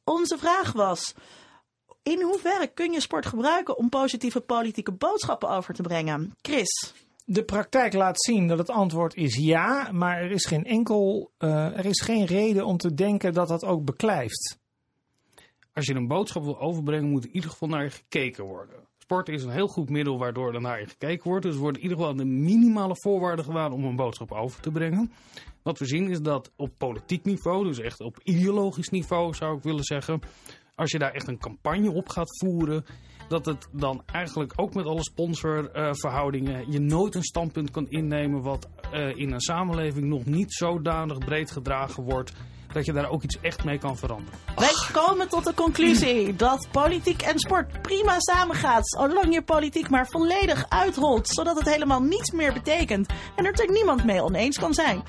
Onze 0.04 0.38
vraag 0.38 0.72
was: 0.72 1.14
in 2.02 2.22
hoeverre 2.22 2.66
kun 2.66 2.92
je 2.92 3.00
sport 3.00 3.26
gebruiken 3.26 3.76
om 3.76 3.88
positieve 3.88 4.40
politieke 4.40 4.92
boodschappen 4.92 5.48
over 5.48 5.74
te 5.74 5.82
brengen? 5.82 6.32
Chris. 6.40 6.94
De 7.32 7.44
praktijk 7.44 7.92
laat 7.92 8.22
zien 8.22 8.46
dat 8.46 8.58
het 8.58 8.70
antwoord 8.70 9.14
is 9.14 9.36
ja, 9.36 9.92
maar 9.92 10.22
er 10.22 10.30
is 10.30 10.46
geen 10.46 10.64
enkel, 10.64 11.32
uh, 11.38 11.78
er 11.78 11.84
is 11.84 12.00
geen 12.00 12.24
reden 12.24 12.66
om 12.66 12.76
te 12.76 12.94
denken 12.94 13.32
dat 13.32 13.48
dat 13.48 13.64
ook 13.64 13.84
beklijft. 13.84 14.58
Als 15.72 15.86
je 15.86 15.94
een 15.94 16.06
boodschap 16.06 16.44
wil 16.44 16.60
overbrengen, 16.60 17.10
moet 17.10 17.24
in 17.24 17.34
ieder 17.34 17.50
geval 17.50 17.68
naar 17.68 17.82
je 17.82 17.90
gekeken 17.90 18.44
worden. 18.44 18.76
Sport 18.98 19.28
is 19.28 19.42
een 19.42 19.50
heel 19.50 19.66
goed 19.66 19.88
middel 19.88 20.18
waardoor 20.18 20.54
er 20.54 20.60
naar 20.60 20.80
je 20.80 20.86
gekeken 20.86 21.30
wordt. 21.30 21.44
Dus 21.44 21.56
worden 21.56 21.82
in 21.82 21.88
ieder 21.88 21.98
geval 21.98 22.16
de 22.16 22.24
minimale 22.24 22.96
voorwaarden 22.96 23.44
gedaan 23.44 23.72
om 23.72 23.84
een 23.84 23.96
boodschap 23.96 24.32
over 24.32 24.60
te 24.60 24.70
brengen. 24.70 25.12
Wat 25.62 25.78
we 25.78 25.86
zien 25.86 26.10
is 26.10 26.20
dat 26.20 26.52
op 26.56 26.70
politiek 26.78 27.24
niveau, 27.24 27.64
dus 27.64 27.78
echt 27.78 28.00
op 28.00 28.20
ideologisch 28.22 28.88
niveau 28.88 29.34
zou 29.34 29.56
ik 29.56 29.62
willen 29.62 29.84
zeggen, 29.84 30.20
als 30.74 30.90
je 30.90 30.98
daar 30.98 31.12
echt 31.12 31.28
een 31.28 31.38
campagne 31.38 31.92
op 31.92 32.08
gaat 32.08 32.38
voeren, 32.38 32.84
dat 33.28 33.46
het 33.46 33.68
dan 33.72 34.02
eigenlijk 34.12 34.52
ook 34.56 34.74
met 34.74 34.86
alle 34.86 35.02
sponsorverhoudingen 35.02 36.60
uh, 36.60 36.72
je 36.72 36.80
nooit 36.80 37.14
een 37.14 37.22
standpunt 37.22 37.70
kan 37.70 37.88
innemen 37.88 38.42
wat 38.42 38.68
uh, 38.94 39.16
in 39.16 39.32
een 39.32 39.40
samenleving 39.40 40.06
nog 40.06 40.24
niet 40.24 40.52
zodanig 40.52 41.18
breed 41.18 41.50
gedragen 41.50 42.02
wordt 42.02 42.32
dat 42.72 42.84
je 42.84 42.92
daar 42.92 43.10
ook 43.10 43.22
iets 43.22 43.40
echt 43.40 43.64
mee 43.64 43.78
kan 43.78 43.96
veranderen. 43.96 44.38
Wij 44.56 44.74
komen 44.92 45.28
tot 45.28 45.44
de 45.44 45.54
conclusie 45.54 46.36
dat 46.36 46.68
politiek 46.70 47.22
en 47.22 47.38
sport 47.38 47.82
prima 47.82 48.14
samengaat. 48.18 48.88
Zolang 48.88 49.34
je 49.34 49.42
politiek 49.42 49.90
maar 49.90 50.06
volledig 50.06 50.66
uitrolt, 50.68 51.28
zodat 51.28 51.58
het 51.58 51.68
helemaal 51.68 52.02
niets 52.02 52.30
meer 52.30 52.52
betekent 52.52 53.12
en 53.36 53.44
er 53.44 53.70
niemand 53.70 54.04
mee 54.04 54.22
oneens 54.22 54.58
kan 54.58 54.74
zijn. 54.74 55.02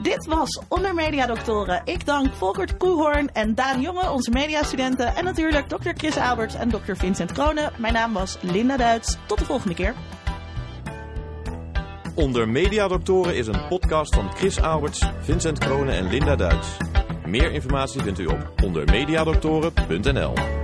Dit 0.00 0.26
was 0.26 0.60
Onder 0.68 0.94
Media 0.94 1.26
Doctoren. 1.26 1.82
Ik 1.84 2.06
dank 2.06 2.34
Volkert 2.34 2.76
Koehoorn 2.76 3.30
en 3.32 3.54
Daan 3.54 3.80
Jonge, 3.80 4.10
onze 4.10 4.30
mediastudenten. 4.30 5.16
En 5.16 5.24
natuurlijk 5.24 5.68
Dr. 5.68 5.90
Chris 5.96 6.16
Alberts 6.16 6.54
en 6.54 6.68
Dr. 6.68 6.94
Vincent 6.94 7.32
Kronen. 7.32 7.72
Mijn 7.76 7.92
naam 7.92 8.12
was 8.12 8.36
Linda 8.40 8.76
Duits. 8.76 9.16
Tot 9.26 9.38
de 9.38 9.44
volgende 9.44 9.74
keer. 9.74 9.94
Onder 12.14 12.48
Mediadoktoren 12.48 13.36
is 13.36 13.46
een 13.46 13.66
podcast 13.68 14.14
van 14.14 14.30
Chris 14.34 14.60
Alberts, 14.60 15.04
Vincent 15.20 15.58
Kronen 15.58 15.94
en 15.94 16.08
Linda 16.08 16.36
Duits. 16.36 16.68
Meer 17.26 17.52
informatie 17.52 18.02
vindt 18.02 18.18
u 18.18 18.26
op 18.26 18.52
ondermediadoktoren.nl. 18.62 20.61